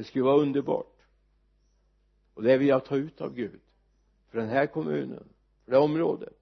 det 0.00 0.04
skulle 0.04 0.24
vara 0.24 0.40
underbart. 0.40 0.96
Och 2.34 2.42
det 2.42 2.58
vill 2.58 2.68
jag 2.68 2.84
ta 2.84 2.96
ut 2.96 3.20
av 3.20 3.34
Gud. 3.34 3.60
För 4.28 4.38
den 4.38 4.48
här 4.48 4.66
kommunen, 4.66 5.28
för 5.64 5.70
det 5.70 5.76
här 5.76 5.84
området. 5.84 6.38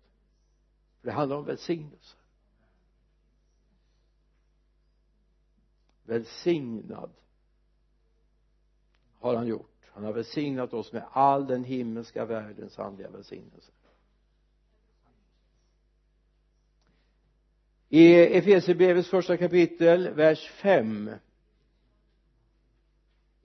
För 1.00 1.08
det 1.08 1.12
handlar 1.12 1.36
om 1.36 1.44
välsignelse. 1.44 2.16
Välsignad 6.04 7.10
har 9.18 9.36
han 9.36 9.46
gjort. 9.46 9.90
Han 9.92 10.04
har 10.04 10.12
välsignat 10.12 10.74
oss 10.74 10.92
med 10.92 11.04
all 11.12 11.46
den 11.46 11.64
himmelska 11.64 12.24
världens 12.24 12.78
andliga 12.78 13.10
välsignelse. 13.10 13.72
I 17.88 18.14
Efesierbrevets 18.14 19.08
första 19.08 19.36
kapitel 19.36 20.08
vers 20.08 20.50
5 20.50 21.10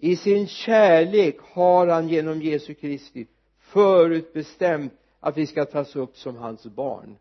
i 0.04 0.16
sin 0.16 0.48
kärlek 0.48 1.38
har 1.42 1.88
han 1.88 2.10
genom 2.10 2.42
Jesu 2.42 2.74
Kristi 2.74 3.28
förutbestämt 3.60 4.94
att 5.20 5.38
vi 5.38 5.48
ska 5.48 5.66
tas 5.66 5.96
upp 5.96 6.18
som 6.18 6.36
hans 6.36 6.66
barn 6.66 7.18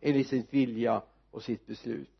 enligt 0.00 0.28
sin 0.28 0.46
vilja 0.50 1.02
och 1.30 1.42
sitt 1.42 1.66
beslut. 1.66 2.10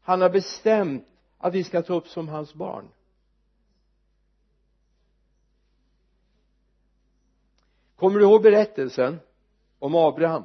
Han 0.00 0.20
har 0.20 0.30
bestämt 0.30 1.06
att 1.38 1.54
vi 1.54 1.64
ska 1.64 1.82
ta 1.82 1.94
upp 1.94 2.08
som 2.08 2.28
hans 2.28 2.54
barn. 2.54 2.88
Kommer 7.96 8.18
du 8.18 8.24
ihåg 8.24 8.42
berättelsen 8.42 9.20
om 9.78 9.94
Abraham? 9.94 10.44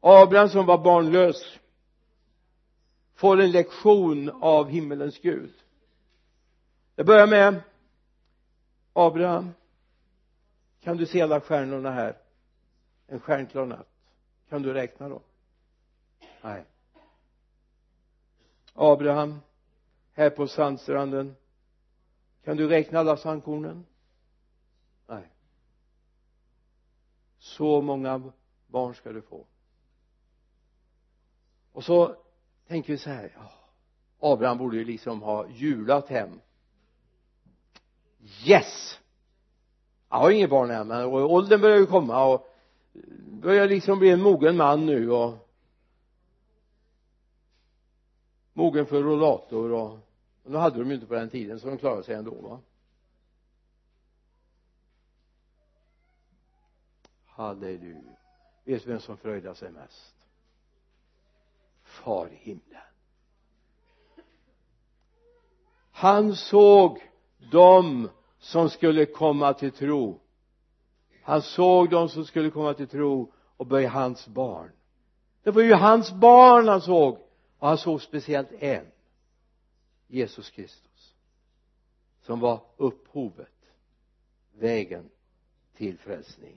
Abraham 0.00 0.48
som 0.48 0.66
var 0.66 0.78
barnlös 0.78 1.58
får 3.14 3.40
en 3.40 3.50
lektion 3.50 4.30
av 4.42 4.68
himmelens 4.68 5.18
Gud 5.18 5.52
det 6.94 7.04
börjar 7.04 7.26
med 7.26 7.62
Abraham 8.92 9.52
kan 10.80 10.96
du 10.96 11.06
se 11.06 11.20
alla 11.20 11.40
stjärnorna 11.40 11.90
här? 11.90 12.16
En 13.06 13.20
stjärnklar 13.20 13.66
natt. 13.66 13.88
Kan 14.48 14.62
du 14.62 14.72
räkna 14.72 15.08
dem 15.08 15.20
nej. 16.42 16.64
Abraham 18.74 19.40
här 20.12 20.30
på 20.30 20.48
sandstranden. 20.48 21.36
Kan 22.44 22.56
du 22.56 22.68
räkna 22.68 23.00
alla 23.00 23.16
sandkornen? 23.16 23.86
Nej. 25.06 25.28
Så 27.38 27.80
många 27.80 28.32
barn 28.66 28.94
ska 28.94 29.12
du 29.12 29.22
få. 29.22 29.46
Och 31.72 31.84
så 31.84 32.16
tänker 32.66 32.92
vi 32.92 32.98
så 32.98 33.10
här 33.10 33.32
ja, 33.36 33.52
Abraham 34.18 34.58
borde 34.58 34.76
ju 34.76 34.84
liksom 34.84 35.22
ha 35.22 35.48
julat 35.48 36.08
hem 36.08 36.40
yes! 38.44 38.98
Jag 40.08 40.16
har 40.16 40.30
inget 40.30 40.50
barn 40.50 40.70
än 40.70 40.88
men 40.88 41.04
åldern 41.04 41.60
börjar 41.60 41.78
ju 41.78 41.86
komma 41.86 42.24
och 42.24 42.48
börjar 43.42 43.68
liksom 43.68 43.98
bli 43.98 44.10
en 44.10 44.22
mogen 44.22 44.56
man 44.56 44.86
nu 44.86 45.10
och 45.10 45.34
mogen 48.52 48.86
för 48.86 49.02
rollator 49.02 49.72
och 49.72 49.98
och 50.44 50.50
nu 50.50 50.56
hade 50.56 50.78
de 50.78 50.88
ju 50.88 50.94
inte 50.94 51.06
på 51.06 51.14
den 51.14 51.30
tiden 51.30 51.60
så 51.60 51.66
de 51.66 51.78
klarade 51.78 52.02
sig 52.02 52.14
ändå 52.14 52.34
va? 52.34 52.60
Halleluja. 57.26 58.16
Vet 58.64 58.84
du 58.84 58.90
vem 58.90 59.00
som 59.00 59.16
fröjdar 59.16 59.54
sig 59.54 59.70
mest? 59.70 60.14
Far 61.82 62.28
i 62.28 62.36
himlen. 62.36 62.80
Han 65.90 66.36
såg 66.36 67.11
de 67.50 68.08
som 68.38 68.70
skulle 68.70 69.06
komma 69.06 69.54
till 69.54 69.72
tro. 69.72 70.20
Han 71.22 71.42
såg 71.42 71.90
de 71.90 72.08
som 72.08 72.24
skulle 72.24 72.50
komma 72.50 72.74
till 72.74 72.88
tro 72.88 73.32
och 73.56 73.66
bli 73.66 73.86
hans 73.86 74.26
barn. 74.26 74.70
Det 75.42 75.50
var 75.50 75.62
ju 75.62 75.74
hans 75.74 76.12
barn 76.12 76.68
han 76.68 76.80
såg 76.80 77.18
och 77.58 77.68
han 77.68 77.78
såg 77.78 78.02
speciellt 78.02 78.52
en 78.52 78.86
Jesus 80.06 80.50
Kristus 80.50 81.14
som 82.22 82.40
var 82.40 82.60
upphovet 82.76 83.48
vägen 84.52 85.10
till 85.76 85.98
frälsning. 85.98 86.56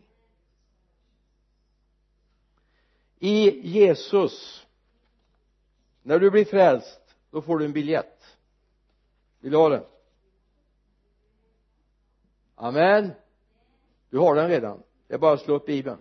I 3.19 3.67
Jesus 3.69 4.65
när 6.03 6.19
du 6.19 6.31
blir 6.31 6.45
frälst 6.45 7.15
då 7.31 7.41
får 7.41 7.59
du 7.59 7.65
en 7.65 7.73
biljett. 7.73 8.37
Vill 9.39 9.51
du 9.51 9.57
ha 9.57 9.69
den? 9.69 9.83
Amen. 12.55 13.11
Du 14.09 14.17
har 14.17 14.35
den 14.35 14.49
redan. 14.49 14.83
Det 15.07 15.13
är 15.13 15.17
bara 15.17 15.33
att 15.33 15.41
slå 15.41 15.55
upp 15.55 15.65
bibeln. 15.65 15.97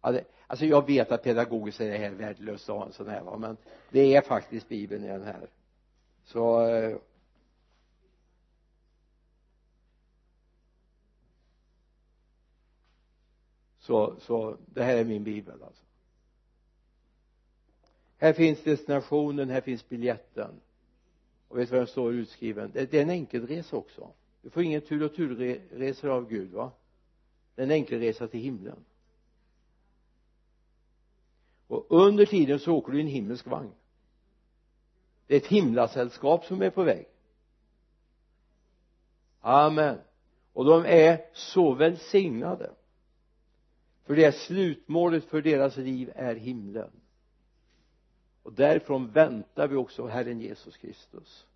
Alltså 0.00 0.66
jag 0.66 0.86
vet 0.86 1.12
att 1.12 1.22
pedagogiskt 1.22 1.80
är 1.80 1.90
det 1.90 1.98
här 1.98 2.10
värdelöst 2.10 2.68
att 2.68 2.76
ha 2.76 2.86
en 2.86 2.92
sån 2.92 3.08
här 3.08 3.22
va 3.22 3.36
men 3.38 3.56
det 3.90 4.14
är 4.16 4.22
faktiskt 4.22 4.68
bibeln 4.68 5.04
i 5.04 5.08
den 5.08 5.22
här. 5.22 5.48
Så 6.24 6.66
eh, 6.66 6.96
så, 13.78 14.16
så 14.20 14.56
det 14.66 14.82
här 14.82 14.96
är 14.96 15.04
min 15.04 15.24
bibel 15.24 15.62
alltså. 15.62 15.84
Här 18.16 18.32
finns 18.32 18.62
destinationen, 18.62 19.50
här 19.50 19.60
finns 19.60 19.88
biljetten 19.88 20.60
och 21.48 21.58
vet 21.58 21.68
du 21.68 21.72
vad 21.72 21.80
den 21.80 21.86
står 21.86 22.12
utskriven? 22.12 22.70
Det, 22.72 22.94
är 22.94 23.02
en 23.02 23.10
enkelresa 23.10 23.76
också. 23.76 24.12
Du 24.42 24.50
får 24.50 24.62
ingen 24.62 24.80
tur 24.80 25.02
och 25.02 25.14
turresor 25.14 26.10
av 26.10 26.28
Gud 26.28 26.50
va? 26.50 26.72
Det 27.54 27.62
är 27.62 27.66
en 27.66 27.72
enkelresa 27.72 28.28
till 28.28 28.40
himlen. 28.40 28.84
Och 31.66 31.86
under 31.88 32.26
tiden 32.26 32.58
så 32.58 32.74
åker 32.74 32.92
du 32.92 32.98
i 32.98 33.02
en 33.02 33.08
himmelsk 33.08 33.46
vagn. 33.46 33.72
Det 35.26 35.34
är 35.34 35.38
ett 35.38 35.46
himlasällskap 35.46 36.44
som 36.44 36.62
är 36.62 36.70
på 36.70 36.82
väg. 36.82 37.06
Amen. 39.40 39.98
Och 40.52 40.64
de 40.64 40.84
är 40.86 41.24
så 41.32 41.74
välsignade. 41.74 42.70
För 44.04 44.16
det 44.16 44.24
är 44.24 44.32
slutmålet 44.32 45.24
för 45.24 45.42
deras 45.42 45.76
liv 45.76 46.12
är 46.14 46.34
himlen 46.34 46.90
och 48.42 48.52
därifrån 48.52 49.10
väntar 49.10 49.68
vi 49.68 49.76
också 49.76 50.06
Herren 50.06 50.40
Jesus 50.40 50.76
Kristus 50.76 51.46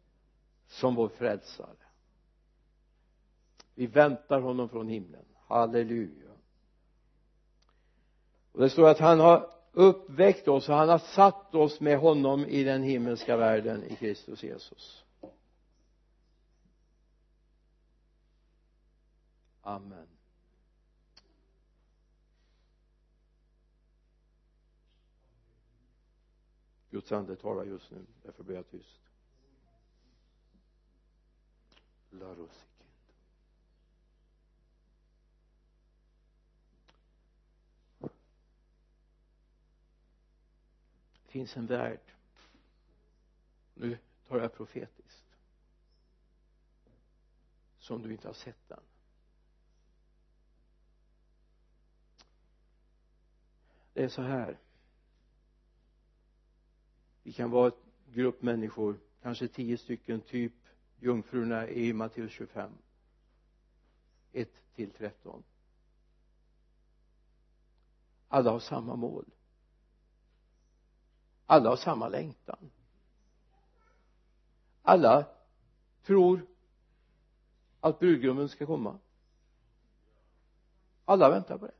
som 0.66 0.94
vår 0.94 1.08
frälsare. 1.08 1.76
Vi 3.74 3.86
väntar 3.86 4.40
honom 4.40 4.68
från 4.68 4.88
himlen. 4.88 5.24
Halleluja. 5.46 6.30
Och 8.52 8.60
det 8.60 8.70
står 8.70 8.88
att 8.88 8.98
han 8.98 9.20
har 9.20 9.50
uppväckt 9.72 10.48
oss 10.48 10.68
och 10.68 10.74
han 10.74 10.88
har 10.88 10.98
satt 10.98 11.54
oss 11.54 11.80
med 11.80 11.98
honom 11.98 12.46
i 12.46 12.64
den 12.64 12.82
himmelska 12.82 13.36
världen 13.36 13.84
i 13.84 13.96
Kristus 13.96 14.42
Jesus. 14.42 15.04
Amen. 19.62 20.11
Guds 26.92 27.12
ande 27.12 27.36
talar 27.36 27.64
just 27.64 27.90
nu. 27.90 28.06
Därför 28.22 28.44
blir 28.44 28.56
jag 28.56 28.70
tyst. 28.70 29.00
Larusikind 32.10 32.72
det 41.22 41.38
finns 41.38 41.56
en 41.56 41.66
värld. 41.66 42.12
Nu 43.74 43.98
tar 44.28 44.38
jag 44.40 44.54
profetiskt. 44.54 45.36
Som 47.78 48.02
du 48.02 48.12
inte 48.12 48.28
har 48.28 48.34
sett 48.34 48.70
än. 48.70 48.80
Det 53.92 54.04
är 54.04 54.08
så 54.08 54.22
här 54.22 54.58
vi 57.22 57.32
kan 57.32 57.50
vara 57.50 57.66
en 57.66 58.14
grupp 58.14 58.42
människor 58.42 58.98
kanske 59.22 59.48
tio 59.48 59.78
stycken 59.78 60.20
typ 60.20 60.52
jungfrurna 61.00 61.68
i 61.68 61.92
Matteus 61.92 62.32
25 62.32 62.70
1 64.32 64.48
till 64.74 64.90
13 64.90 65.42
alla 68.32 68.50
har 68.50 68.60
samma 68.60 68.96
mål. 68.96 69.24
Alla 71.46 71.68
har 71.68 71.76
samma 71.76 72.08
längtan. 72.08 72.70
Alla 74.82 75.26
tror 76.02 76.46
att 77.80 77.98
brudgummen 77.98 78.48
ska 78.48 78.66
komma. 78.66 78.98
Alla 81.04 81.30
väntar 81.30 81.58
på 81.58 81.66
det. 81.66 81.74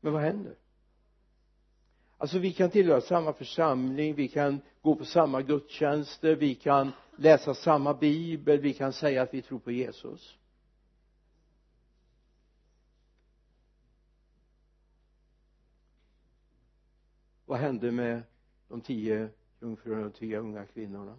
Men 0.00 0.12
vad 0.12 0.22
händer? 0.22 0.56
Alltså 2.18 2.38
vi 2.38 2.52
kan 2.52 2.70
tillhöra 2.70 3.00
samma 3.00 3.32
församling 3.32 4.14
vi 4.14 4.28
kan 4.28 4.60
gå 4.82 4.94
på 4.94 5.04
samma 5.04 5.42
gudstjänster 5.42 6.36
vi 6.36 6.54
kan 6.54 6.92
läsa 7.16 7.54
samma 7.54 7.94
bibel 7.94 8.60
vi 8.60 8.74
kan 8.74 8.92
säga 8.92 9.22
att 9.22 9.34
vi 9.34 9.42
tror 9.42 9.58
på 9.58 9.70
Jesus. 9.70 10.38
Vad 17.46 17.58
hände 17.58 17.92
med 17.92 18.22
de 18.68 18.80
tio 18.80 19.30
jungfrurna 19.60 20.06
och 20.06 20.14
tio 20.14 20.38
unga 20.38 20.66
kvinnorna? 20.66 21.16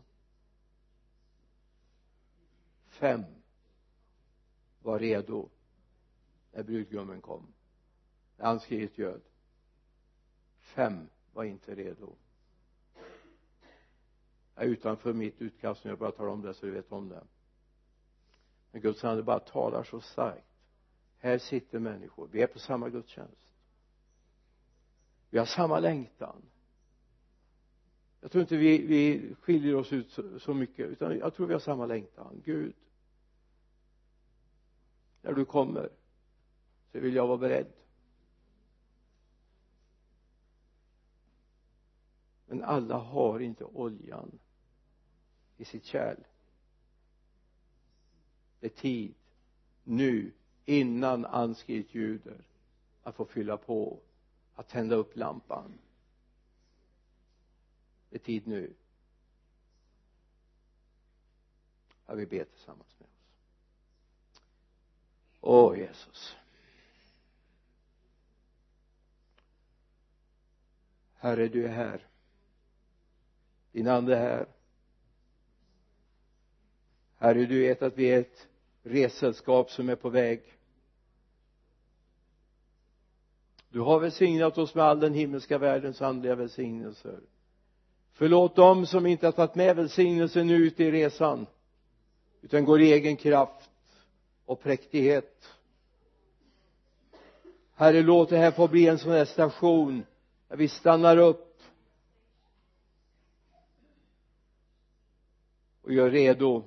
Fem 2.88 3.24
var 4.82 5.00
redo 5.00 5.50
när 6.52 6.64
brudgummen 6.64 7.22
kom. 7.22 7.54
När 8.38 8.46
han 8.46 8.60
skrev 8.60 8.90
göd 8.96 9.22
fem 10.70 11.10
var 11.34 11.44
inte 11.44 11.76
redo. 11.76 12.16
Jag 14.56 14.66
är 14.66 14.70
utanför 14.70 15.14
mitt 15.14 15.42
utkast 15.42 15.84
nu 15.84 15.90
jag 15.90 16.00
bara 16.00 16.12
talar 16.12 16.30
om 16.30 16.42
det 16.42 16.54
så 16.54 16.66
du 16.66 16.72
vet 16.72 16.92
om 16.92 17.10
det. 17.10 17.24
Men 18.72 18.82
Guds 18.82 19.04
ande 19.04 19.24
bara 19.24 19.40
talar 19.40 19.84
så 19.84 20.02
starkt. 20.02 20.46
Här 21.18 21.38
sitter 21.38 21.80
människor. 21.80 22.30
Vi 22.32 22.42
är 22.42 22.48
på 22.48 22.60
samma 22.60 22.90
gudstjänst. 22.90 23.54
Vi 25.30 25.38
har 25.38 25.46
samma 25.46 25.80
längtan. 25.80 26.42
Jag 28.22 28.32
tror 28.32 28.42
inte 28.42 28.58
vi, 28.58 28.86
vi 28.86 29.34
skiljer 29.42 29.76
oss 29.76 29.94
ut 29.94 30.12
så, 30.12 30.40
så 30.40 30.54
mycket 30.54 30.90
utan 30.90 31.18
jag 31.18 31.34
tror 31.34 31.48
vi 31.48 31.54
har 31.54 31.60
samma 31.60 31.86
längtan. 31.86 32.42
Gud 32.46 32.76
när 35.22 35.34
du 35.34 35.46
kommer 35.46 35.90
så 36.92 37.00
vill 37.00 37.16
jag 37.16 37.28
vara 37.28 37.38
beredd. 37.38 37.74
Men 42.50 42.64
alla 42.64 42.98
har 42.98 43.40
inte 43.40 43.64
oljan 43.64 44.40
i 45.58 45.66
sitt 45.66 45.86
kärl. 45.86 46.24
Det 48.60 48.66
är 48.66 48.82
tid 48.82 49.14
nu 49.84 50.32
innan 50.66 51.26
anskrivet 51.26 51.96
ljuder 51.96 52.44
att 53.04 53.16
få 53.16 53.26
fylla 53.26 53.58
på 53.58 54.00
att 54.56 54.68
tända 54.68 54.96
upp 54.96 55.16
lampan. 55.16 55.80
Det 58.10 58.16
är 58.16 58.20
tid 58.20 58.48
nu. 58.48 58.74
Jag 62.06 62.16
vill 62.16 62.28
be 62.28 62.46
tillsammans 62.46 62.96
med 63.00 63.08
oss. 63.08 63.22
Åh 65.42 65.78
Jesus. 65.78 66.36
Herre 71.14 71.48
du 71.48 71.66
är 71.66 71.72
här 71.72 72.09
din 73.72 73.88
ande 73.88 74.16
är 74.16 74.20
här. 74.20 74.46
Herre 77.18 77.46
du 77.46 77.60
vet 77.60 77.82
att 77.82 77.98
vi 77.98 78.06
är 78.06 78.20
ett 78.20 78.48
ressällskap 78.84 79.72
som 79.72 79.90
är 79.90 79.96
på 79.96 80.10
väg. 80.10 80.42
Du 83.70 83.80
har 83.80 84.00
välsignat 84.00 84.58
oss 84.58 84.76
med 84.76 84.86
all 84.86 85.00
den 85.00 85.14
himmelska 85.14 85.58
världens 85.58 86.02
andliga 86.02 86.36
välsignelser. 86.36 87.20
Förlåt 88.14 88.56
dem 88.56 88.86
som 88.86 89.06
inte 89.06 89.28
har 89.28 89.32
tagit 89.32 89.56
med 89.56 89.76
välsignelsen 89.76 90.50
ut 90.50 90.80
i 90.80 90.92
resan 90.92 91.46
utan 92.42 92.66
går 92.66 92.82
i 92.82 92.94
egen 92.94 93.16
kraft 93.18 93.70
och 94.46 94.62
präktighet. 94.62 95.50
Herre 97.76 98.02
låt 98.02 98.30
det 98.30 98.38
här 98.38 98.52
få 98.52 98.68
bli 98.68 98.88
en 98.88 99.00
sån 99.00 99.12
här 99.12 99.26
station 99.26 100.04
där 100.48 100.58
vi 100.58 100.68
stannar 100.68 101.18
upp 101.18 101.49
och 105.90 105.96
gör 105.96 106.10
redo. 106.10 106.64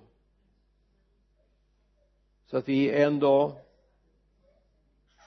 Så 2.47 2.57
att 2.57 2.69
vi 2.69 2.91
en 2.91 3.19
dag 3.19 3.53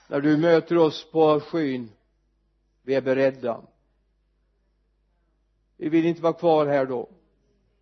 när 0.08 0.22
du 0.22 0.38
möter 0.38 0.78
oss 0.78 1.12
på 1.12 1.39
skyn 1.39 1.91
vi 2.82 2.96
är 2.96 3.02
beredda. 3.02 3.62
Vi 5.78 5.89
vill 5.89 6.06
inte 6.06 6.22
vara 6.22 6.34
kvar 6.34 6.68
här 6.68 6.86
då. 6.86 7.10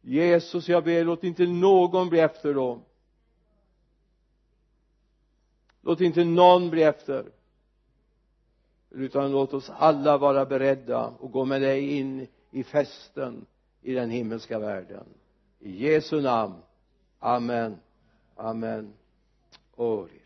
Jesus 0.01 0.69
jag 0.69 0.83
ber 0.83 1.03
låt 1.03 1.23
inte 1.23 1.45
någon 1.45 2.09
bli 2.09 2.19
efter 2.19 2.53
då. 2.53 2.79
Låt 5.81 6.01
inte 6.01 6.23
någon 6.23 6.69
bli 6.69 6.83
efter 6.83 7.31
utan 8.89 9.31
låt 9.31 9.53
oss 9.53 9.69
alla 9.69 10.17
vara 10.17 10.45
beredda 10.45 11.07
och 11.07 11.31
gå 11.31 11.45
med 11.45 11.61
dig 11.61 11.97
in 11.97 12.27
i 12.51 12.63
festen 12.63 13.45
i 13.81 13.93
den 13.93 14.09
himmelska 14.09 14.59
världen 14.59 15.05
i 15.63 15.71
Jesu 15.71 16.21
namn. 16.21 16.61
Amen. 17.21 17.79
Amen. 18.37 18.93
Ori 19.77 20.22